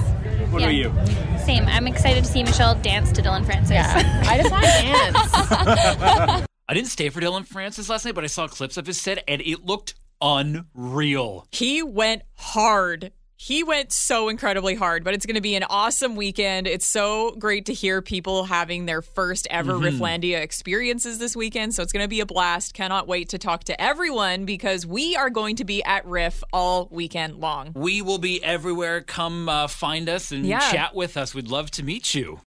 What 0.51 0.63
Yeah. 0.63 0.67
about 0.67 0.75
you? 0.75 1.39
Same. 1.39 1.65
I'm 1.67 1.87
excited 1.87 2.25
to 2.25 2.31
see 2.31 2.43
Michelle 2.43 2.75
dance 2.75 3.13
to 3.13 3.23
Dillon 3.23 3.45
Francis. 3.45 3.71
Yeah. 3.75 4.23
I 4.27 4.39
just 4.39 4.51
want 4.51 4.65
to 4.65 4.71
dance. 4.71 6.47
I 6.69 6.75
didn't 6.75 6.89
stay 6.89 7.09
for 7.09 7.21
Dillon 7.21 7.45
Francis 7.45 7.89
last 7.89 8.05
night, 8.05 8.17
but 8.17 8.25
I 8.25 8.29
saw 8.29 8.49
clips 8.49 8.77
of 8.77 8.87
his 8.87 9.01
set, 9.01 9.23
and 9.29 9.41
it 9.43 9.65
looked 9.65 9.95
unreal. 10.21 11.47
He 11.51 11.83
went 11.83 12.23
hard. 12.37 13.13
He 13.37 13.63
went 13.63 13.93
so 13.93 14.31
incredibly 14.31 14.75
hard, 14.75 15.05
but 15.05 15.13
it's 15.13 15.27
going 15.27 15.35
to 15.35 15.41
be 15.43 15.55
an 15.55 15.65
awesome 15.65 16.17
weekend. 16.17 16.67
It's 16.67 16.87
so 16.87 17.33
great 17.33 17.67
to 17.67 17.75
hear 17.75 18.01
people 18.01 18.45
having 18.45 18.87
their 18.87 19.03
first 19.03 19.47
ever 19.51 19.75
Mhm. 19.75 19.99
Rifflandia 19.99 20.41
experiences 20.41 21.19
this 21.19 21.37
weekend. 21.37 21.75
So 21.75 21.83
it's 21.83 21.93
going 21.93 22.05
to 22.05 22.09
be 22.09 22.21
a 22.21 22.27
blast. 22.27 22.73
Cannot 22.73 23.07
wait 23.07 23.29
to 23.31 23.39
talk 23.39 23.65
to 23.65 23.79
everyone 23.79 24.47
because 24.47 24.87
we 24.87 25.15
are 25.15 25.29
going 25.29 25.57
to 25.57 25.65
be 25.65 25.85
at 25.85 26.07
Riff 26.07 26.43
all 26.55 26.89
weekend 26.91 27.37
long. 27.37 27.73
We 27.75 28.01
will 28.01 28.19
be 28.19 28.43
everywhere. 28.43 29.03
Come 29.03 29.49
uh, 29.51 29.67
find 29.67 30.09
us 30.09 30.31
and 30.31 30.47
Yeah. 30.47 30.61
chat 30.73 30.95
with 30.95 31.19
us. 31.19 31.35
We'd 31.35 31.49
love 31.49 31.71
to 31.73 31.83
meet 31.83 32.15
you. 32.15 32.41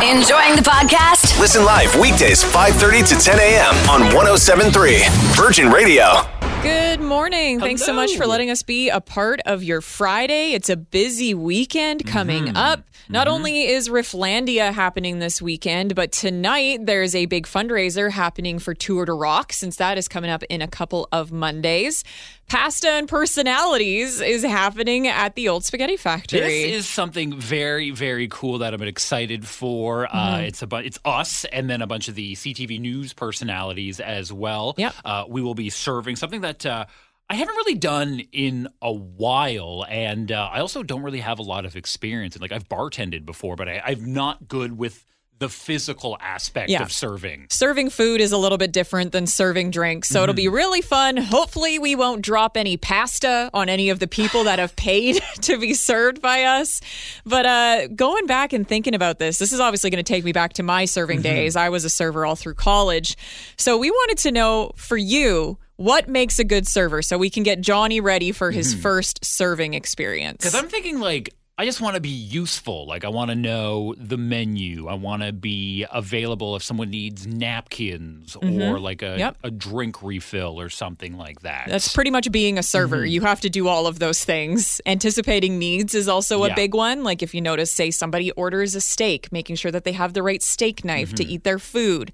Enjoying 0.00 0.56
the 0.56 0.62
podcast? 0.64 1.38
Listen 1.38 1.64
live 1.64 1.94
weekdays 2.00 2.42
5:30 2.42 3.02
to 3.02 3.16
10 3.16 3.38
a.m. 3.38 3.74
on 3.90 4.00
107.3 4.14 5.02
Virgin 5.36 5.70
Radio. 5.70 6.22
Good 6.62 7.00
morning. 7.00 7.58
Thanks 7.58 7.84
so 7.84 7.92
much 7.92 8.16
for 8.16 8.24
letting 8.24 8.48
us 8.48 8.62
be 8.62 8.88
a 8.88 9.00
part 9.00 9.40
of 9.46 9.64
your 9.64 9.80
Friday. 9.80 10.52
It's 10.52 10.68
a 10.68 10.76
busy 10.76 11.34
weekend 11.34 12.06
coming 12.06 12.44
Mm-hmm. 12.44 12.56
up. 12.56 12.84
Not 13.08 13.26
only 13.28 13.64
is 13.66 13.88
Rifflandia 13.88 14.72
happening 14.72 15.18
this 15.18 15.42
weekend, 15.42 15.94
but 15.96 16.12
tonight 16.12 16.86
there's 16.86 17.14
a 17.16 17.26
big 17.26 17.46
fundraiser 17.46 18.12
happening 18.12 18.58
for 18.60 18.74
Tour 18.74 19.04
de 19.06 19.12
Rock 19.12 19.52
since 19.52 19.76
that 19.76 19.98
is 19.98 20.06
coming 20.06 20.30
up 20.30 20.44
in 20.44 20.62
a 20.62 20.68
couple 20.68 21.08
of 21.10 21.32
Mondays. 21.32 22.04
Pasta 22.52 22.86
and 22.90 23.08
Personalities 23.08 24.20
is 24.20 24.42
happening 24.44 25.08
at 25.08 25.34
the 25.36 25.48
Old 25.48 25.64
Spaghetti 25.64 25.96
Factory. 25.96 26.40
This 26.40 26.80
is 26.80 26.86
something 26.86 27.34
very, 27.34 27.88
very 27.92 28.28
cool 28.28 28.58
that 28.58 28.74
I'm 28.74 28.82
excited 28.82 29.48
for. 29.48 30.06
Uh, 30.14 30.36
Mhm. 30.36 30.48
it's 30.48 30.60
a 30.60 30.66
bu- 30.66 30.76
it's 30.84 30.98
us 31.02 31.46
and 31.46 31.70
then 31.70 31.80
a 31.80 31.86
bunch 31.86 32.08
of 32.08 32.14
the 32.14 32.34
CTV 32.34 32.78
news 32.78 33.14
personalities 33.14 34.00
as 34.00 34.34
well. 34.34 34.74
Yep. 34.76 34.94
Uh, 35.02 35.24
we 35.28 35.40
will 35.40 35.54
be 35.54 35.70
serving 35.70 36.16
something 36.16 36.42
that. 36.42 36.66
Uh, 36.66 36.84
I 37.30 37.36
haven't 37.36 37.54
really 37.56 37.76
done 37.76 38.20
in 38.32 38.68
a 38.82 38.92
while, 38.92 39.86
and 39.88 40.30
uh, 40.30 40.50
I 40.52 40.60
also 40.60 40.82
don't 40.82 41.02
really 41.02 41.20
have 41.20 41.38
a 41.38 41.42
lot 41.42 41.64
of 41.64 41.74
experience. 41.76 42.38
Like 42.38 42.52
I've 42.52 42.68
bartended 42.68 43.24
before, 43.24 43.56
but 43.56 43.66
I, 43.70 43.80
I'm 43.86 44.12
not 44.12 44.46
good 44.48 44.76
with 44.76 45.06
the 45.42 45.48
physical 45.50 46.16
aspect 46.20 46.70
Yeah. 46.70 46.82
of 46.82 46.90
serving. 46.90 47.48
Serving 47.50 47.90
food 47.90 48.20
is 48.20 48.32
a 48.32 48.38
little 48.38 48.56
bit 48.58 48.72
different 48.72 49.12
than 49.12 49.26
serving 49.26 49.70
drinks, 49.70 50.08
so 50.08 50.22
it'll 50.22 50.34
be 50.34 50.44
Mm-hmm. 50.46 50.54
really 50.54 50.80
fun. 50.80 51.16
Hopefully, 51.18 51.78
we 51.78 51.94
won't 51.94 52.22
drop 52.22 52.56
any 52.56 52.76
pasta 52.76 53.50
on 53.52 53.68
any 53.68 53.90
of 53.90 53.98
the 53.98 54.06
people 54.08 54.44
that 54.44 54.58
have 54.58 54.74
paid 54.76 55.20
to 55.42 55.58
be 55.58 55.74
served 55.74 56.22
by 56.22 56.44
us. 56.44 56.80
But 57.26 57.44
uh, 57.46 57.86
going 57.88 58.26
back 58.26 58.52
and 58.54 58.66
thinking 58.66 58.94
about 58.94 59.18
this, 59.18 59.38
this 59.38 59.52
is 59.52 59.60
obviously 59.60 59.90
going 59.90 60.02
to 60.02 60.10
take 60.12 60.24
me 60.24 60.32
back 60.32 60.54
to 60.54 60.62
my 60.62 60.86
serving 60.86 61.18
Mm-hmm. 61.18 61.22
days. 61.34 61.56
I 61.56 61.68
was 61.68 61.84
a 61.84 61.90
server 61.90 62.24
all 62.24 62.36
through 62.36 62.54
college. 62.54 63.16
So 63.58 63.76
we 63.76 63.90
wanted 63.90 64.18
to 64.18 64.32
know 64.32 64.72
for 64.76 64.96
you, 64.96 65.58
what 65.76 66.08
makes 66.08 66.38
a 66.38 66.44
good 66.44 66.66
server 66.68 67.02
so 67.02 67.18
we 67.18 67.28
can 67.30 67.42
get 67.42 67.60
Johnny 67.60 68.00
ready 68.00 68.30
for 68.30 68.50
his 68.52 68.72
first 68.74 69.24
serving 69.24 69.74
experience? 69.74 70.38
Because 70.38 70.54
I'm 70.54 70.68
thinking 70.68 71.00
like 71.00 71.34
I 71.58 71.66
just 71.66 71.82
want 71.82 71.96
to 71.96 72.00
be 72.00 72.08
useful. 72.08 72.86
Like 72.86 73.04
I 73.04 73.08
want 73.08 73.30
to 73.30 73.34
know 73.34 73.94
the 73.98 74.16
menu. 74.16 74.88
I 74.88 74.94
want 74.94 75.22
to 75.22 75.32
be 75.34 75.84
available 75.92 76.56
if 76.56 76.62
someone 76.62 76.90
needs 76.90 77.26
napkins 77.26 78.34
or 78.36 78.42
Mhm. 78.42 78.80
like 78.80 79.02
a 79.02 79.16
Yep. 79.18 79.36
a 79.44 79.50
drink 79.50 80.02
refill 80.02 80.58
or 80.58 80.70
something 80.70 81.18
like 81.18 81.42
that. 81.42 81.66
That's 81.68 81.92
pretty 81.92 82.10
much 82.10 82.32
being 82.32 82.58
a 82.58 82.62
server. 82.62 83.02
Mhm. 83.06 83.10
You 83.10 83.20
have 83.20 83.40
to 83.42 83.50
do 83.50 83.68
all 83.68 83.86
of 83.86 83.98
those 83.98 84.24
things. 84.24 84.80
Anticipating 84.86 85.58
needs 85.58 85.94
is 85.94 86.08
also 86.08 86.42
a 86.44 86.48
Yeah. 86.48 86.54
big 86.54 86.74
one. 86.74 87.04
Like 87.04 87.22
if 87.22 87.34
you 87.34 87.42
notice, 87.42 87.70
say 87.70 87.90
somebody 87.90 88.30
orders 88.32 88.74
a 88.74 88.80
steak, 88.80 89.30
making 89.30 89.56
sure 89.56 89.70
that 89.70 89.84
they 89.84 89.92
have 89.92 90.14
the 90.14 90.22
right 90.22 90.42
steak 90.42 90.84
knife 90.86 91.14
to 91.14 91.24
Mhm. 91.24 91.30
eat 91.30 91.44
their 91.44 91.58
food. 91.58 92.12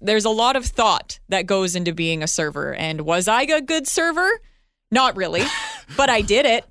There's 0.00 0.24
a 0.24 0.30
lot 0.30 0.56
of 0.56 0.66
thought 0.66 1.20
that 1.28 1.46
goes 1.46 1.76
into 1.76 1.92
being 1.94 2.22
a 2.22 2.26
server. 2.26 2.74
And 2.74 3.02
was 3.02 3.28
I 3.28 3.42
a 3.42 3.60
good 3.60 3.86
server? 3.86 4.40
Not 4.90 5.16
really, 5.16 5.44
but 5.96 6.10
I 6.10 6.20
did 6.20 6.44
it. 6.46 6.64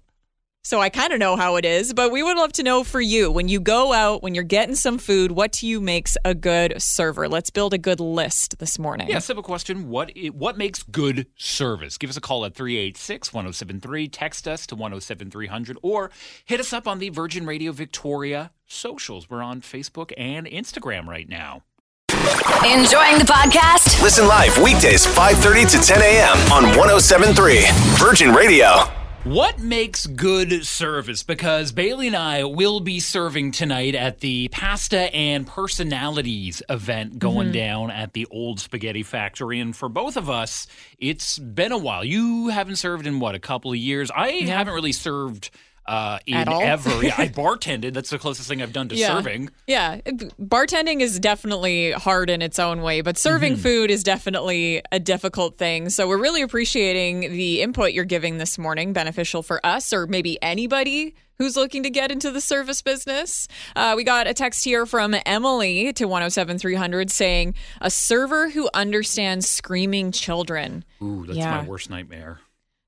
So 0.63 0.79
I 0.79 0.89
kind 0.89 1.11
of 1.11 1.17
know 1.17 1.35
how 1.37 1.55
it 1.55 1.65
is, 1.65 1.91
but 1.91 2.11
we 2.11 2.21
would 2.21 2.37
love 2.37 2.53
to 2.53 2.63
know 2.63 2.83
for 2.83 3.01
you 3.01 3.31
when 3.31 3.47
you 3.47 3.59
go 3.59 3.93
out, 3.93 4.21
when 4.21 4.35
you're 4.35 4.43
getting 4.43 4.75
some 4.75 4.99
food, 4.99 5.31
what 5.31 5.53
to 5.53 5.65
you 5.65 5.81
makes 5.81 6.17
a 6.23 6.35
good 6.35 6.79
server? 6.79 7.27
Let's 7.27 7.49
build 7.49 7.73
a 7.73 7.79
good 7.79 7.99
list 7.99 8.59
this 8.59 8.77
morning. 8.77 9.09
Yeah, 9.09 9.17
simple 9.19 9.41
question. 9.41 9.89
What 9.89 10.11
i- 10.15 10.27
what 10.27 10.59
makes 10.59 10.83
good 10.83 11.25
service? 11.35 11.97
Give 11.97 12.11
us 12.11 12.15
a 12.17 12.21
call 12.21 12.45
at 12.45 12.53
386-1073, 12.53 14.07
text 14.07 14.47
us 14.47 14.67
to 14.67 14.75
107300 14.75 15.77
or 15.81 16.11
hit 16.45 16.59
us 16.59 16.71
up 16.73 16.87
on 16.87 16.99
the 16.99 17.09
Virgin 17.09 17.47
Radio 17.47 17.71
Victoria 17.71 18.51
socials. 18.67 19.31
We're 19.31 19.41
on 19.41 19.61
Facebook 19.61 20.11
and 20.15 20.45
Instagram 20.45 21.07
right 21.07 21.27
now. 21.27 21.63
Enjoying 22.11 23.17
the 23.17 23.25
podcast? 23.27 23.99
Listen 24.03 24.27
live 24.27 24.55
weekdays 24.59 25.07
5:30 25.07 25.65
to 25.71 25.77
10 25.79 26.01
a.m. 26.03 26.37
on 26.51 26.65
107.3 26.77 27.65
Virgin 27.97 28.31
Radio. 28.31 28.87
What 29.23 29.59
makes 29.59 30.07
good 30.07 30.65
service? 30.65 31.21
Because 31.21 31.71
Bailey 31.71 32.07
and 32.07 32.15
I 32.15 32.43
will 32.43 32.79
be 32.79 32.99
serving 32.99 33.51
tonight 33.51 33.93
at 33.93 34.19
the 34.19 34.47
Pasta 34.47 35.13
and 35.15 35.45
Personalities 35.45 36.63
event 36.67 37.19
going 37.19 37.49
Mhm. 37.49 37.53
down 37.53 37.91
at 37.91 38.13
the 38.13 38.25
Old 38.31 38.59
Spaghetti 38.59 39.03
Factory. 39.03 39.59
And 39.59 39.75
for 39.75 39.89
both 39.89 40.17
of 40.17 40.27
us, 40.27 40.65
it's 40.97 41.37
been 41.37 41.71
a 41.71 41.77
while. 41.77 42.03
You 42.03 42.47
haven't 42.47 42.77
served 42.77 43.05
in 43.05 43.19
what, 43.19 43.35
a 43.35 43.39
couple 43.39 43.71
of 43.71 43.77
years? 43.77 44.09
I 44.09 44.29
Yeah. 44.29 44.57
haven't 44.57 44.73
really 44.73 44.91
served 44.91 45.51
uh, 45.85 46.19
in 46.25 46.47
ever. 46.47 47.03
yeah, 47.03 47.15
I 47.17 47.27
bartended. 47.29 47.93
That's 47.93 48.09
the 48.09 48.19
closest 48.19 48.47
thing 48.47 48.61
I've 48.61 48.73
done 48.73 48.89
to 48.89 48.95
Yeah. 48.95 49.15
serving. 49.15 49.49
Yeah, 49.67 49.97
bartending 50.39 51.01
is 51.01 51.19
definitely 51.19 51.91
hard 51.91 52.29
in 52.29 52.41
its 52.41 52.59
own 52.59 52.81
way, 52.81 53.01
but 53.01 53.17
serving 53.17 53.53
Mm-hmm. 53.53 53.61
food 53.61 53.91
is 53.91 54.03
definitely 54.03 54.81
a 54.91 54.99
difficult 54.99 55.57
thing. 55.57 55.89
So 55.89 56.07
we're 56.07 56.21
really 56.21 56.41
appreciating 56.41 57.21
the 57.31 57.61
input 57.61 57.93
you're 57.93 58.05
giving 58.05 58.37
this 58.37 58.57
morning, 58.57 58.93
beneficial 58.93 59.43
for 59.43 59.63
us 59.65 59.91
or 59.93 60.07
maybe 60.07 60.41
anybody 60.41 61.15
who's 61.37 61.55
looking 61.55 61.81
to 61.83 61.89
get 61.89 62.11
into 62.11 62.29
the 62.29 62.39
service 62.41 62.83
business. 62.83 63.47
Uh, 63.75 63.93
we 63.97 64.03
got 64.03 64.27
a 64.27 64.33
text 64.33 64.63
here 64.63 64.85
from 64.85 65.15
Emily 65.25 65.91
to 65.93 66.05
107300 66.07 67.09
saying, 67.09 67.55
a 67.81 67.89
server 67.89 68.49
who 68.49 68.69
understands 68.75 69.49
screaming 69.49 70.11
children. 70.11 70.85
Ooh, 71.01 71.25
that's 71.25 71.39
Yeah. 71.39 71.61
my 71.61 71.67
worst 71.67 71.89
nightmare. 71.89 72.39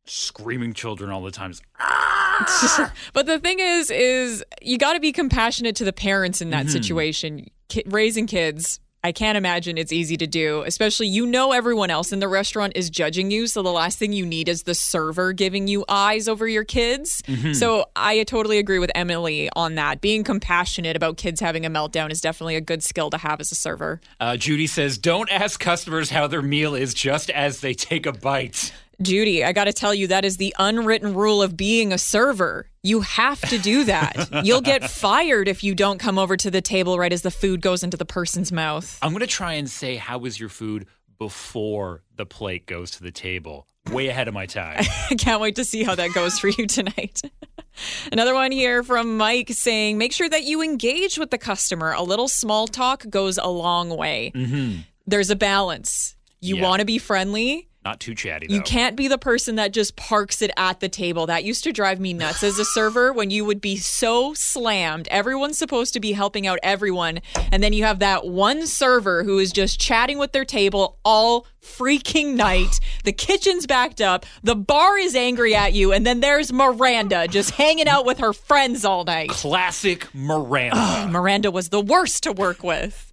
Screaming 0.05 0.73
children 0.73 1.09
all 1.09 1.21
the 1.23 1.31
time. 1.31 1.53
but 3.13 3.25
the 3.25 3.39
thing 3.39 3.59
is, 3.59 3.89
is 3.89 4.43
you 4.61 4.77
got 4.77 4.93
to 4.93 4.99
be 4.99 5.11
compassionate 5.11 5.75
to 5.77 5.83
the 5.85 5.93
parents 5.93 6.41
in 6.41 6.49
that 6.49 6.65
Mhm. 6.65 6.69
situation. 6.71 7.45
Ki- 7.69 7.83
raising 7.85 8.27
kids, 8.27 8.79
I 9.05 9.11
can't 9.11 9.37
imagine 9.37 9.77
it's 9.77 9.91
easy 9.93 10.17
to 10.17 10.27
do. 10.27 10.61
Especially, 10.65 11.07
you 11.07 11.25
know, 11.25 11.51
everyone 11.51 11.89
else 11.89 12.11
in 12.11 12.19
the 12.19 12.27
restaurant 12.27 12.73
is 12.75 12.89
judging 12.89 13.31
you, 13.31 13.47
so 13.47 13.61
the 13.61 13.71
last 13.71 13.97
thing 13.97 14.13
you 14.13 14.25
need 14.25 14.49
is 14.49 14.63
the 14.63 14.75
server 14.75 15.31
giving 15.33 15.67
you 15.67 15.85
eyes 15.87 16.27
over 16.27 16.47
your 16.47 16.63
kids. 16.65 17.21
Mhm. 17.27 17.55
So 17.55 17.85
I 17.95 18.23
totally 18.23 18.57
agree 18.59 18.79
with 18.79 18.91
Emily 18.95 19.49
on 19.55 19.75
that. 19.75 20.01
Being 20.01 20.23
compassionate 20.23 20.95
about 20.97 21.15
kids 21.17 21.39
having 21.39 21.65
a 21.65 21.69
meltdown 21.69 22.11
is 22.11 22.19
definitely 22.21 22.55
a 22.57 22.61
good 22.61 22.83
skill 22.83 23.09
to 23.09 23.17
have 23.17 23.39
as 23.39 23.51
a 23.51 23.55
server. 23.55 24.01
Uh, 24.19 24.35
Judy 24.37 24.67
says, 24.67 24.97
don't 24.97 25.29
ask 25.31 25.59
customers 25.61 26.09
how 26.09 26.27
their 26.27 26.41
meal 26.41 26.75
is 26.75 26.93
just 26.93 27.29
as 27.29 27.59
they 27.61 27.73
take 27.73 28.05
a 28.05 28.11
bite. 28.13 28.71
Judy, 29.01 29.43
I 29.43 29.51
got 29.53 29.65
to 29.65 29.73
tell 29.73 29.93
you, 29.93 30.07
that 30.07 30.23
is 30.25 30.37
the 30.37 30.55
unwritten 30.59 31.13
rule 31.13 31.41
of 31.41 31.57
being 31.57 31.91
a 31.91 31.97
server. 31.97 32.69
You 32.83 33.01
have 33.01 33.41
to 33.49 33.57
do 33.57 33.83
that. 33.85 34.29
You'll 34.45 34.61
get 34.61 34.89
fired 34.89 35.47
if 35.47 35.63
you 35.63 35.73
don't 35.75 35.97
come 35.99 36.17
over 36.19 36.37
to 36.37 36.51
the 36.51 36.61
table 36.61 36.97
right 36.97 37.11
as 37.11 37.21
the 37.21 37.31
food 37.31 37.61
goes 37.61 37.83
into 37.83 37.97
the 37.97 38.05
person's 38.05 38.51
mouth. 38.51 38.97
I'm 39.01 39.11
going 39.11 39.21
to 39.21 39.27
try 39.27 39.53
and 39.53 39.69
say, 39.69 39.95
how 39.95 40.17
was 40.19 40.39
your 40.39 40.49
food 40.49 40.85
before 41.17 42.03
the 42.15 42.25
plate 42.25 42.65
goes 42.67 42.91
to 42.91 43.03
the 43.03 43.11
table? 43.11 43.67
Way 43.91 44.07
ahead 44.07 44.27
of 44.27 44.33
my 44.33 44.45
time. 44.45 44.77
I 45.09 45.15
can't 45.15 45.41
wait 45.41 45.55
to 45.57 45.65
see 45.65 45.83
how 45.83 45.95
that 45.95 46.13
goes 46.13 46.37
for 46.39 46.47
you 46.49 46.67
tonight. 46.67 47.21
Another 48.11 48.33
one 48.33 48.51
here 48.51 48.83
from 48.83 49.17
Mike 49.17 49.49
saying, 49.49 49.97
make 49.97 50.13
sure 50.13 50.29
that 50.29 50.43
you 50.43 50.61
engage 50.61 51.17
with 51.17 51.31
the 51.31 51.37
customer. 51.37 51.91
A 51.93 52.03
little 52.03 52.27
small 52.27 52.67
talk 52.67 53.09
goes 53.09 53.37
a 53.37 53.47
long 53.47 53.89
way. 53.89 54.31
mm-hmm. 54.35 54.81
There's 55.07 55.29
a 55.31 55.35
balance. 55.35 56.15
You 56.39 56.57
Yeah. 56.57 56.63
want 56.63 56.79
to 56.81 56.85
be 56.85 56.97
friendly, 56.97 57.67
Not 57.85 57.99
too 57.99 58.15
chatty, 58.15 58.47
though. 58.47 58.53
You 58.53 58.61
can't 58.61 58.95
be 58.95 59.09
the 59.09 59.17
person 59.17 59.55
that 59.55 59.73
just 59.73 59.95
parks 59.97 60.41
it 60.41 60.51
at 60.55 60.79
the 60.79 60.87
table. 60.87 61.25
That 61.25 61.43
used 61.43 61.65
to 61.65 61.73
drive 61.73 61.99
me 61.99 62.13
nuts 62.13 62.41
as 62.41 62.57
a 62.57 62.63
server 62.63 63.11
when 63.11 63.29
you 63.29 63.43
would 63.43 63.59
be 63.59 63.75
so 63.75 64.33
slammed. 64.33 65.07
Everyone's 65.09 65.57
supposed 65.57 65.93
to 65.93 65.99
be 65.99 66.13
helping 66.13 66.47
out 66.47 66.59
everyone. 66.63 67.19
And 67.51 67.61
then 67.61 67.73
you 67.73 67.83
have 67.83 67.99
that 67.99 68.25
one 68.25 68.67
server 68.67 69.23
who 69.23 69.37
is 69.37 69.51
just 69.51 69.81
chatting 69.81 70.17
with 70.17 70.31
their 70.31 70.45
table 70.45 70.97
all 71.03 71.45
freaking 71.61 72.35
night. 72.35 72.79
The 73.03 73.11
kitchen's 73.13 73.67
backed 73.67 74.01
up. 74.01 74.25
The 74.43 74.55
bar 74.55 74.97
is 74.97 75.15
angry 75.15 75.53
at 75.55 75.73
you. 75.73 75.91
And 75.91 76.05
then 76.05 76.21
there's 76.21 76.53
Miranda 76.53 77.27
just 77.27 77.51
hanging 77.51 77.87
out 77.87 78.05
with 78.05 78.19
her 78.19 78.33
friends 78.33 78.85
all 78.85 79.03
night. 79.03 79.29
Classic 79.29 80.07
Miranda. 80.13 80.75
Oh, 80.77 81.07
Miranda 81.09 81.51
was 81.51 81.69
the 81.69 81.81
worst 81.81 82.23
to 82.23 82.31
work 82.31 82.63
with. 82.63 83.12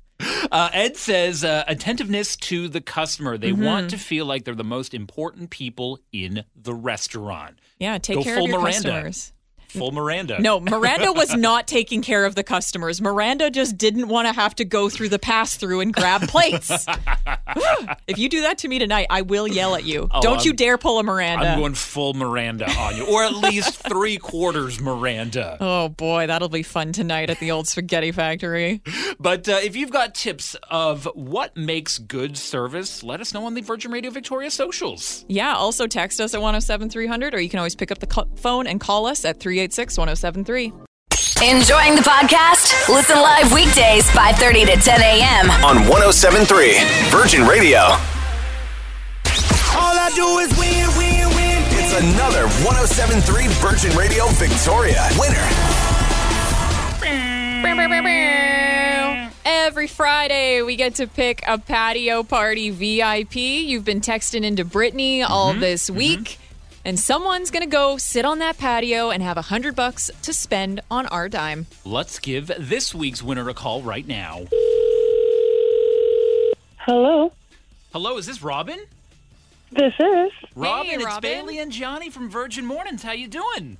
Uh, 0.51 0.69
Ed 0.73 0.97
says 0.97 1.45
uh, 1.45 1.65
attentiveness 1.67 2.37
to 2.37 2.69
the 2.69 2.81
customer. 2.81 3.39
They 3.39 3.53
Mhm. 3.53 3.65
want 3.65 3.91
to 3.91 3.99
feel 3.99 4.27
like 4.27 4.45
they're 4.45 4.55
the 4.55 4.65
most 4.65 4.95
important 4.95 5.51
people 5.51 5.99
in 6.13 6.45
the 6.55 6.75
restaurant. 6.75 7.59
Yeah, 7.79 7.99
take 7.99 8.17
Go 8.17 8.23
care 8.25 8.39
of 8.41 8.47
your 8.49 8.61
Miranda. 8.61 8.91
customers. 8.91 9.33
Full 9.71 9.93
Miranda. 9.93 10.41
No, 10.41 10.61
Miranda 10.61 11.13
was 11.13 11.35
not 11.35 11.67
taking 11.67 12.03
care 12.03 12.25
of 12.25 12.35
the 12.35 12.43
customers. 12.43 13.01
Miranda 13.01 13.51
just 13.51 13.77
didn't 13.77 14.09
want 14.09 14.29
to 14.29 14.33
have 14.33 14.55
to 14.57 14.65
go 14.65 14.89
through 14.89 15.09
the 15.11 15.19
pass 15.19 15.55
through 15.57 15.81
and 15.81 15.95
grab 15.95 16.23
plates. 16.23 16.71
if 18.07 18.19
you 18.19 18.29
do 18.29 18.43
that 18.43 18.59
to 18.59 18.69
me 18.69 18.79
tonight, 18.79 19.07
I 19.11 19.23
will 19.23 19.47
yell 19.49 19.75
at 19.75 19.85
you. 19.85 20.09
Oh, 20.11 20.21
Don't 20.21 20.45
you 20.45 20.51
I'm- 20.51 20.57
dare 20.57 20.79
pull 20.79 20.99
a 20.99 21.03
Miranda. 21.03 21.47
I'm 21.49 21.59
going 21.59 21.75
full 21.75 22.15
Miranda 22.15 22.71
on 22.71 22.97
you, 22.97 23.07
or 23.07 23.23
at 23.25 23.35
least 23.35 23.75
three 23.89 24.17
quarters 24.19 24.81
Miranda. 24.81 25.57
Oh 25.61 25.89
boy, 25.89 26.27
that'll 26.27 26.49
be 26.49 26.63
fun 26.63 26.93
tonight 26.93 27.31
at 27.31 27.39
the 27.41 27.51
old 27.51 27.69
spaghetti 27.69 28.13
factory. 28.13 28.83
But 29.19 29.49
uh, 29.49 29.61
if 29.63 29.77
you've 29.77 29.91
got 29.91 30.15
tips 30.15 30.57
of 30.71 31.05
what 31.15 31.57
makes 31.57 31.99
good 31.99 32.37
service, 32.37 33.03
let 33.03 33.21
us 33.21 33.35
know 33.35 33.45
on 33.47 33.55
the 33.55 33.61
Virgin 33.61 33.91
Radio 33.91 34.11
Victoria 34.11 34.51
socials. 34.51 35.25
Yeah, 35.29 35.55
also 35.55 35.87
text 35.87 36.21
us 36.21 36.35
at 36.35 36.41
107300 36.41 37.35
or 37.35 37.41
you 37.41 37.49
can 37.49 37.59
always 37.59 37.75
pick 37.75 37.91
up 37.91 37.99
the 37.99 38.07
co- 38.07 38.29
phone 38.37 38.67
and 38.67 38.81
call 38.81 39.07
us 39.07 39.25
at 39.25 39.41
386 39.69 39.99
1073. 39.99 40.73
Enjoying 41.45 41.95
the 41.95 42.01
podcast? 42.03 42.89
Listen 42.89 43.17
live 43.21 43.53
weekdays 43.53 44.09
5:30 44.11 44.65
to 44.67 44.77
10 44.81 45.01
a.m. 45.01 45.51
on 45.65 45.85
1073 45.89 46.81
Virgin 47.11 47.47
Radio. 47.47 47.79
All 49.77 49.95
I 49.97 50.11
do 50.15 50.39
is 50.39 50.49
win, 50.59 50.89
win, 50.97 51.29
win. 51.37 51.61
It's 51.77 51.93
another 51.93 52.49
1073 52.65 53.49
Virgin 53.61 53.93
Radio 53.97 54.27
Victoria 54.41 55.09
winner. 55.19 55.45
Every 59.45 59.87
Friday, 59.87 60.63
we 60.63 60.77
get 60.77 60.97
to 60.97 61.07
pick 61.07 61.43
a 61.47 61.57
patio 61.59 62.23
party 62.23 62.71
VIP. 62.71 63.37
You've 63.37 63.85
been 63.85 64.01
texting 64.01 64.43
into 64.45 64.65
Brittany 64.65 65.23
all 65.23 65.53
Mm-hmm. 65.53 65.61
this 65.61 65.89
week, 65.91 66.39
and 66.85 66.99
someone's 66.99 67.51
going 67.51 67.63
to 67.63 67.71
go 67.71 67.97
sit 67.97 68.25
on 68.25 68.39
that 68.39 68.59
patio 68.59 69.11
and 69.11 69.23
have 69.23 69.37
a 69.37 69.43
hundred 69.43 69.77
bucks 69.77 70.11
to 70.23 70.33
spend 70.33 70.81
on 70.91 71.07
our 71.07 71.29
dime. 71.29 71.67
Let's 71.85 72.19
give 72.19 72.51
this 72.59 72.95
week's 72.95 73.23
winner 73.23 73.49
a 73.49 73.55
call 73.55 73.83
right 73.83 74.07
now. 74.07 74.47
Hello. 76.79 77.33
Hello, 77.93 78.17
is 78.19 78.27
this 78.27 78.43
Robin? 78.43 78.81
This 79.73 79.95
is. 79.99 80.33
Robin, 80.57 80.95
it's 80.95 81.05
Robin. 81.05 81.23
Bailey 81.23 81.59
and 81.59 81.71
Johnny 81.71 82.11
from 82.11 82.29
Virgin 82.29 82.65
Mornings. 82.65 83.03
How 83.03 83.13
you 83.13 83.29
doing? 83.29 83.77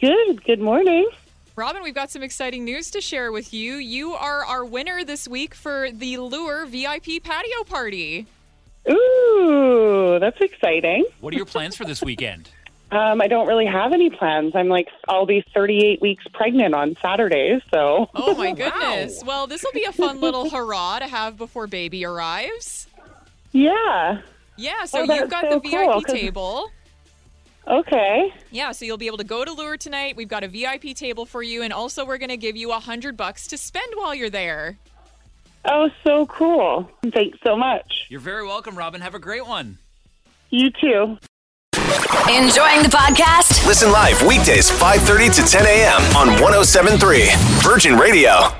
Good. 0.00 0.44
Good 0.44 0.60
morning. 0.60 1.08
Robin, 1.56 1.82
we've 1.82 1.94
got 1.94 2.10
some 2.10 2.22
exciting 2.22 2.64
news 2.64 2.90
to 2.90 3.00
share 3.00 3.30
with 3.30 3.54
you. 3.54 3.74
You 3.74 4.14
are 4.14 4.44
our 4.44 4.64
winner 4.64 5.04
this 5.04 5.28
week 5.28 5.54
for 5.54 5.90
the 5.92 6.16
Lure 6.16 6.66
VIP 6.66 7.22
patio 7.22 7.62
party. 7.64 8.26
Ooh, 8.90 10.18
that's 10.20 10.40
exciting. 10.40 11.04
What 11.20 11.32
are 11.34 11.36
your 11.36 11.46
plans 11.46 11.76
for 11.76 11.84
this 11.84 12.02
weekend? 12.02 12.50
Um, 12.90 13.20
I 13.20 13.26
don't 13.26 13.48
really 13.48 13.66
have 13.66 13.92
any 13.92 14.10
plans. 14.10 14.54
I'm 14.54 14.68
like, 14.68 14.88
I'll 15.08 15.26
be 15.26 15.44
38 15.54 16.00
weeks 16.00 16.24
pregnant 16.32 16.74
on 16.74 16.96
Saturday, 17.02 17.60
so. 17.72 18.08
Oh 18.14 18.34
my 18.36 18.52
goodness. 18.56 19.22
Well, 19.24 19.46
this 19.46 19.64
will 19.64 19.72
be 19.72 19.84
a 19.84 19.92
fun 19.92 20.20
little 20.20 20.48
hurrah 20.50 21.00
to 21.00 21.06
have 21.08 21.36
before 21.36 21.66
baby 21.66 22.04
arrives. 22.04 22.86
Yeah. 23.52 24.20
Yeah, 24.56 24.84
so 24.84 25.00
Oh, 25.00 25.12
you've 25.14 25.30
got 25.30 25.44
so 25.50 25.58
the 25.58 25.68
cool, 25.68 26.02
table. 26.02 26.70
Okay. 27.66 28.32
Yeah, 28.50 28.72
so 28.72 28.84
you'll 28.84 28.98
be 28.98 29.06
able 29.06 29.16
to 29.18 29.24
go 29.24 29.44
to 29.44 29.52
Lure 29.52 29.76
tonight. 29.76 30.16
We've 30.16 30.28
got 30.28 30.44
a 30.44 30.48
VIP 30.48 30.94
table 30.94 31.24
for 31.26 31.42
you, 31.42 31.62
and 31.62 31.72
also 31.72 32.04
we're 32.04 32.18
going 32.18 32.28
to 32.28 32.36
give 32.36 32.56
you 32.56 32.70
a 32.72 32.78
hundred 32.78 33.16
bucks 33.16 33.46
to 33.48 33.58
spend 33.58 33.92
while 33.96 34.14
you're 34.14 34.30
there. 34.30 34.78
Oh, 35.66 35.90
so 36.02 36.26
cool. 36.26 36.90
Thanks 37.12 37.38
so 37.42 37.56
much. 37.56 38.06
You're 38.08 38.20
very 38.20 38.46
welcome, 38.46 38.76
Robin. 38.76 39.00
Have 39.00 39.14
a 39.14 39.18
great 39.18 39.46
one. 39.46 39.78
You 40.50 40.70
too. 40.70 41.18
Enjoying 42.30 42.82
the 42.82 42.90
podcast? 42.92 43.66
Listen 43.66 43.90
live 43.90 44.20
weekdays 44.22 44.70
5:30 44.70 45.34
to 45.36 45.42
10 45.42 45.66
a.m. 45.66 46.16
on 46.16 46.28
1073 46.40 47.28
Virgin 47.62 47.96
Radio. 47.98 48.50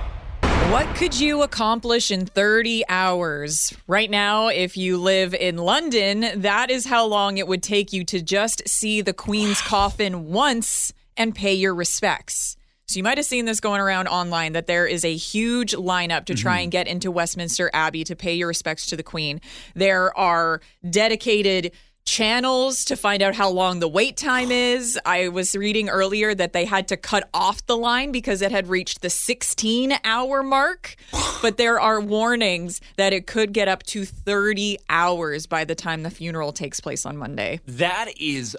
What 0.71 0.93
could 0.97 1.19
you 1.19 1.43
accomplish 1.43 2.11
in 2.11 2.27
30 2.27 2.85
hours? 2.89 3.73
Right 3.87 4.11
now, 4.11 4.49
if 4.49 4.77
you 4.77 4.97
live 4.97 5.33
in 5.35 5.57
London, 5.57 6.43
that 6.43 6.71
is 6.71 6.87
how 6.87 7.07
long 7.07 7.39
it 7.39 7.47
would 7.47 7.63
take 7.63 7.93
you 7.93 8.03
to 8.07 8.21
just 8.21 8.69
see 8.69 9.01
the 9.01 9.13
Queen's 9.13 9.61
coffin 9.61 10.33
once 10.33 10.93
and 11.17 11.35
pay 11.35 11.55
your 11.55 11.75
respects. 11.75 12.57
So 12.87 12.99
you 12.99 13.03
might 13.03 13.19
have 13.19 13.27
seen 13.27 13.47
this 13.47 13.61
going 13.61 13.81
around 13.81 14.09
online 14.09 14.53
that 14.53 14.67
there 14.67 14.87
is 14.87 15.05
a 15.05 15.15
huge 15.15 15.73
lineup 15.73 16.27
to 16.27 16.35
try 16.35 16.59
and 16.59 16.65
mm-hmm. 16.65 16.71
get 16.71 16.87
into 16.87 17.11
Westminster 17.11 17.71
Abbey 17.73 18.05
to 18.05 18.15
pay 18.15 18.35
your 18.35 18.49
respects 18.49 18.87
to 18.87 18.97
the 18.97 19.03
Queen. 19.03 19.41
There 19.75 20.17
are 20.19 20.61
dedicated 20.89 21.73
channels 22.05 22.85
to 22.85 22.97
find 22.97 23.23
out 23.23 23.35
how 23.35 23.49
long 23.49 23.81
the 23.81 23.89
wait 23.89 24.19
time 24.19 24.51
is. 24.51 24.99
I 25.07 25.29
was 25.29 25.57
reading 25.57 25.89
earlier 25.89 26.35
that 26.35 26.53
they 26.53 26.67
had 26.67 26.89
to 26.89 26.97
cut 26.97 27.29
off 27.33 27.65
the 27.67 27.77
line 27.77 28.13
because 28.13 28.43
it 28.43 28.53
had 28.53 28.69
reached 28.69 29.01
the 29.01 29.11
16 29.11 29.95
hour 30.05 30.43
mark. 30.43 30.97
But 31.43 31.59
there 31.59 31.79
are 31.79 32.01
warnings 32.01 32.81
that 32.97 33.13
it 33.13 33.27
could 33.27 33.53
get 33.53 33.69
up 33.69 33.83
to 33.83 34.07
30 34.07 34.79
hours 34.89 35.47
by 35.47 35.65
the 35.65 35.75
time 35.75 36.03
the 36.03 36.09
funeral 36.09 36.53
takes 36.53 36.81
place 36.81 37.05
on 37.05 37.19
Monday. 37.19 37.61
That 37.67 38.09
is 38.19 38.57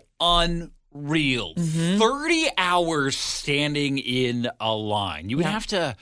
unreal. 0.96 1.54
Mm-hmm. 1.56 2.00
30 2.00 2.48
hours 2.58 3.18
standing 3.18 3.98
in 3.98 4.50
a 4.60 4.74
line. 4.74 5.30
You 5.30 5.38
would 5.38 5.46
Yeah. 5.46 5.52
have 5.52 5.68
to, 5.68 5.96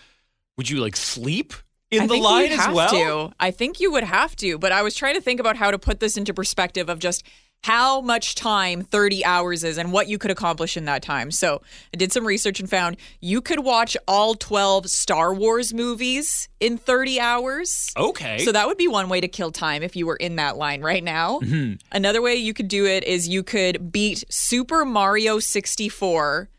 would 0.58 0.70
you 0.70 0.80
like 0.80 0.96
sleep 0.96 1.54
in 1.92 2.02
I 2.04 2.08
the 2.08 2.14
think 2.14 2.26
line 2.26 2.44
you'd 2.44 2.52
as 2.54 2.66
have 2.66 2.74
well? 2.76 3.30
To. 3.30 3.36
I 3.40 3.52
think 3.52 3.80
you 3.80 3.92
would 3.92 4.04
have 4.04 4.36
to, 4.38 4.58
but 4.58 4.72
I 4.72 4.82
was 4.82 4.96
trying 4.96 5.16
to 5.16 5.22
think 5.22 5.40
about 5.40 5.58
how 5.58 5.72
to 5.72 5.80
put 5.80 6.00
this 6.00 6.18
into 6.18 6.34
perspective 6.34 6.90
of 6.90 7.00
just 7.00 7.24
how 7.64 8.02
much 8.02 8.36
time 8.36 8.82
30 8.82 9.24
hours 9.24 9.64
is 9.64 9.78
and 9.78 9.92
what 9.94 10.08
you 10.10 10.18
could 10.18 10.32
accomplish 10.32 10.76
in 10.76 10.84
that 10.86 11.02
time. 11.02 11.32
So 11.32 11.62
I 11.94 11.98
did 11.98 12.12
some 12.12 12.26
research 12.28 12.60
and 12.60 12.70
found 12.70 12.98
you 13.22 13.42
could 13.42 13.60
watch 13.60 13.96
all 14.06 14.36
12 14.36 14.90
Star 14.90 15.34
Wars 15.34 15.74
movies 15.74 16.50
in 16.60 16.78
30 16.78 17.22
hours. 17.22 17.92
Okay. 17.96 18.40
So 18.40 18.52
that 18.52 18.68
would 18.68 18.78
be 18.78 18.90
one 18.90 19.08
way 19.08 19.22
to 19.22 19.30
kill 19.30 19.52
time 19.52 19.82
if 19.82 19.96
you 19.96 20.06
were 20.06 20.18
in 20.18 20.36
that 20.36 20.58
line 20.58 20.82
right 20.82 21.04
now. 21.04 21.40
Mhm. 21.40 21.80
Another 21.92 22.22
way 22.22 22.36
you 22.36 22.54
could 22.54 22.68
do 22.68 22.86
it 22.86 23.06
is 23.06 23.30
you 23.30 23.44
could 23.44 23.92
beat 23.94 24.26
Super 24.30 24.84
Mario 24.84 25.40
64 25.40 26.50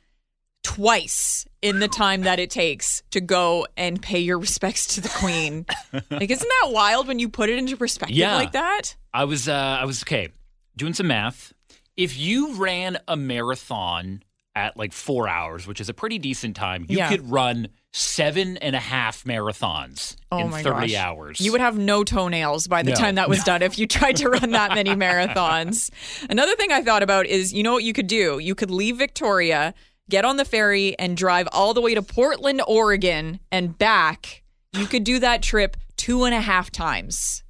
twice 0.62 1.44
in 1.60 1.80
the 1.80 1.88
time 1.88 2.22
that 2.22 2.38
it 2.38 2.50
takes 2.50 3.02
to 3.10 3.20
go 3.20 3.66
and 3.76 4.00
pay 4.00 4.18
your 4.20 4.38
respects 4.38 4.86
to 4.94 5.02
the 5.02 5.08
queen. 5.10 5.66
like 6.10 6.30
isn't 6.30 6.48
that 6.62 6.70
wild 6.72 7.06
when 7.06 7.18
you 7.18 7.28
put 7.28 7.50
it 7.50 7.58
into 7.58 7.76
perspective 7.76 8.16
Yeah. 8.16 8.36
like 8.36 8.52
that? 8.52 8.96
I 9.12 9.24
was, 9.24 9.48
uh, 9.48 9.52
I 9.52 9.84
was 9.84 10.02
okay, 10.02 10.28
doing 10.76 10.92
some 10.94 11.06
math. 11.08 11.52
If 11.96 12.16
you 12.18 12.54
ran 12.54 12.98
a 13.06 13.16
marathon 13.16 14.22
at 14.56 14.76
like 14.76 14.92
four 14.92 15.28
hours, 15.28 15.66
which 15.66 15.80
is 15.80 15.88
a 15.88 15.94
pretty 15.94 16.18
decent 16.18 16.56
time, 16.56 16.87
you 16.88 16.98
Yeah. 16.98 17.08
could 17.08 17.28
run 17.30 17.68
seven 17.92 18.56
and 18.58 18.74
a 18.74 18.80
half 18.80 19.22
marathons 19.24 20.16
Oh 20.32 20.38
in 20.38 20.50
my 20.50 20.62
30 20.62 20.88
gosh. 20.88 20.94
hours. 20.96 21.40
You 21.40 21.52
would 21.52 21.60
have 21.60 21.78
no 21.78 22.02
toenails 22.04 22.66
by 22.66 22.82
the 22.82 22.90
No. 22.90 22.96
time 22.96 23.14
that 23.16 23.28
was 23.28 23.42
done 23.44 23.62
if 23.62 23.78
you 23.78 23.87
tried 23.87 24.16
to 24.16 24.28
run 24.30 24.50
that 24.50 24.74
many 24.74 24.90
marathons. 24.96 25.90
Another 26.28 26.56
thing 26.56 26.72
I 26.72 26.82
thought 26.82 27.02
about 27.04 27.26
is 27.26 27.52
you 27.52 27.62
know 27.62 27.72
what 27.72 27.84
you 27.84 27.92
could 27.92 28.06
do? 28.08 28.38
You 28.40 28.54
could 28.56 28.70
leave 28.70 28.96
Victoria, 28.96 29.74
get 30.10 30.24
on 30.24 30.37
the 30.37 30.44
ferry, 30.44 30.98
and 30.98 31.16
drive 31.16 31.48
all 31.52 31.72
the 31.74 31.80
way 31.80 31.94
to 31.94 32.02
Portland, 32.02 32.60
Oregon, 32.66 33.38
and 33.52 33.76
back. 33.78 34.42
You 34.72 34.87
could 34.87 35.04
do 35.04 35.20
that 35.20 35.40
trip 35.42 35.76
two 35.96 36.24
and 36.24 36.34
a 36.34 36.40
half 36.40 36.70
times 36.72 37.44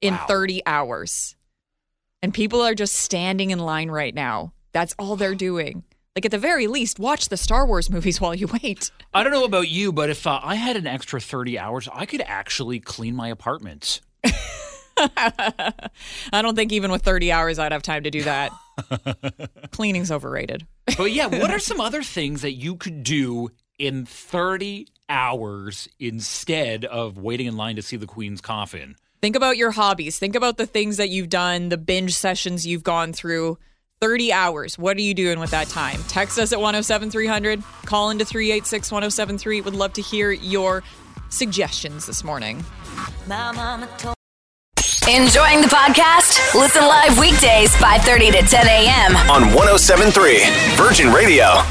in 0.00 0.16
30 0.26 0.62
hours. 0.64 1.36
And 2.22 2.32
people 2.32 2.62
are 2.62 2.74
just 2.74 2.94
standing 2.94 3.50
in 3.50 3.58
line 3.58 3.90
right 3.90 4.14
now. 4.14 4.52
That's 4.72 4.94
all 4.98 5.16
they're 5.16 5.34
doing. 5.34 5.82
Like, 6.14 6.24
at 6.24 6.30
the 6.30 6.38
very 6.38 6.66
least, 6.66 6.98
watch 6.98 7.28
the 7.28 7.36
Star 7.36 7.66
Wars 7.66 7.90
movies 7.90 8.20
while 8.20 8.34
you 8.34 8.48
wait. 8.62 8.90
I 9.12 9.22
don't 9.22 9.32
know 9.32 9.44
about 9.44 9.68
you, 9.68 9.92
but 9.92 10.08
if 10.08 10.26
uh, 10.26 10.40
I 10.42 10.54
had 10.54 10.76
an 10.76 10.86
extra 10.86 11.20
30 11.20 11.58
hours, 11.58 11.88
I 11.92 12.06
could 12.06 12.22
actually 12.24 12.80
clean 12.80 13.16
my 13.16 13.28
apartment. 13.28 14.00
I 14.96 16.42
don't 16.42 16.54
think 16.54 16.72
even 16.72 16.92
with 16.92 17.02
30 17.02 17.32
hours 17.32 17.58
I'd 17.58 17.72
have 17.72 17.82
time 17.82 18.04
to 18.04 18.10
do 18.10 18.22
that. 18.22 18.52
Cleaning's 19.72 20.12
overrated. 20.12 20.66
But 20.96 21.12
yeah, 21.12 21.26
what 21.26 21.50
are 21.50 21.58
some 21.58 21.80
other 21.80 22.02
things 22.02 22.42
that 22.42 22.52
you 22.52 22.76
could 22.76 23.02
do 23.02 23.48
in 23.78 24.06
30 24.06 24.86
hours 25.08 25.88
instead 25.98 26.84
of 26.84 27.18
waiting 27.18 27.46
in 27.46 27.56
line 27.56 27.76
to 27.76 27.82
see 27.82 27.96
the 27.96 28.06
Queen's 28.06 28.40
coffin? 28.40 28.96
Think 29.22 29.36
about 29.36 29.56
your 29.56 29.70
hobbies. 29.70 30.18
Think 30.18 30.34
about 30.34 30.56
the 30.56 30.66
things 30.66 30.96
that 30.96 31.08
you've 31.08 31.28
done, 31.28 31.68
the 31.68 31.78
binge 31.78 32.12
sessions 32.12 32.66
you've 32.66 32.82
gone 32.82 33.12
through. 33.12 33.56
30 34.00 34.32
hours. 34.32 34.76
What 34.76 34.96
are 34.96 35.00
you 35.00 35.14
doing 35.14 35.38
with 35.38 35.52
that 35.52 35.68
time? 35.68 36.02
Text 36.08 36.40
us 36.40 36.52
at 36.52 36.58
107300. 36.58 37.62
Call 37.86 38.10
into 38.10 38.24
386 38.24 38.90
1073. 38.90 39.60
Would 39.60 39.76
love 39.76 39.92
to 39.92 40.02
hear 40.02 40.32
your 40.32 40.82
suggestions 41.28 42.04
this 42.06 42.24
morning. 42.24 42.64
Enjoying 45.08 45.60
the 45.60 45.68
podcast? 45.68 46.52
Listen 46.58 46.82
live 46.82 47.16
weekdays 47.16 47.70
5:30 47.76 48.32
to 48.32 48.42
10 48.42 48.66
a.m. 48.66 49.16
on 49.30 49.54
1073 49.54 50.40
Virgin 50.74 51.12
Radio. 51.12 51.62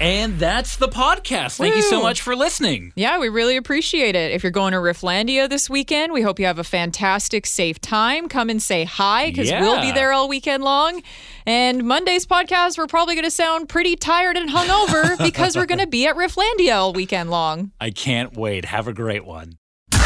And 0.00 0.38
that's 0.38 0.76
the 0.76 0.88
podcast. 0.88 1.58
Thank 1.58 1.76
you 1.76 1.82
so 1.82 2.02
much 2.02 2.20
for 2.20 2.34
listening. 2.34 2.92
Yeah, 2.96 3.18
we 3.18 3.28
really 3.28 3.56
appreciate 3.56 4.16
it. 4.16 4.32
If 4.32 4.42
you're 4.42 4.52
going 4.52 4.72
to 4.72 4.78
Rifflandia 4.78 5.48
this 5.48 5.70
weekend, 5.70 6.12
we 6.12 6.22
hope 6.22 6.38
you 6.38 6.46
have 6.46 6.58
a 6.58 6.64
fantastic, 6.64 7.46
safe 7.46 7.80
time. 7.80 8.28
Come 8.28 8.50
and 8.50 8.60
say 8.62 8.84
hi 8.84 9.30
because 9.30 9.50
we'll 9.50 9.80
be 9.80 9.92
there 9.92 10.12
all 10.12 10.28
weekend 10.28 10.64
long. 10.64 11.02
And 11.46 11.84
Monday's 11.84 12.26
podcast, 12.26 12.76
we're 12.76 12.86
probably 12.86 13.14
going 13.14 13.24
to 13.24 13.30
sound 13.30 13.68
pretty 13.68 13.96
tired 13.96 14.36
and 14.36 14.50
hungover 14.50 15.16
because 15.24 15.56
we're 15.56 15.66
going 15.66 15.80
to 15.80 15.86
be 15.86 16.06
at 16.06 16.16
Rifflandia 16.16 16.74
all 16.74 16.92
weekend 16.92 17.30
long. 17.30 17.70
I 17.80 17.90
can't 17.90 18.36
wait. 18.36 18.64
Have 18.64 18.88
a 18.88 18.92
great 18.92 19.24
one. 19.24 19.58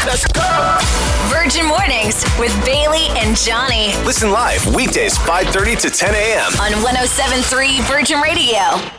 Let's 0.05 0.25
go. 0.27 0.77
Virgin 1.27 1.65
Mornings 1.65 2.23
with 2.39 2.53
Bailey 2.63 3.07
and 3.17 3.35
Johnny 3.35 3.87
Listen 4.05 4.31
live 4.31 4.65
weekdays 4.73 5.17
5:30 5.17 5.81
to 5.81 5.89
10 5.89 6.15
a.m. 6.15 6.51
on 6.53 6.71
1073 6.83 7.81
Virgin 7.81 8.21
Radio. 8.21 8.98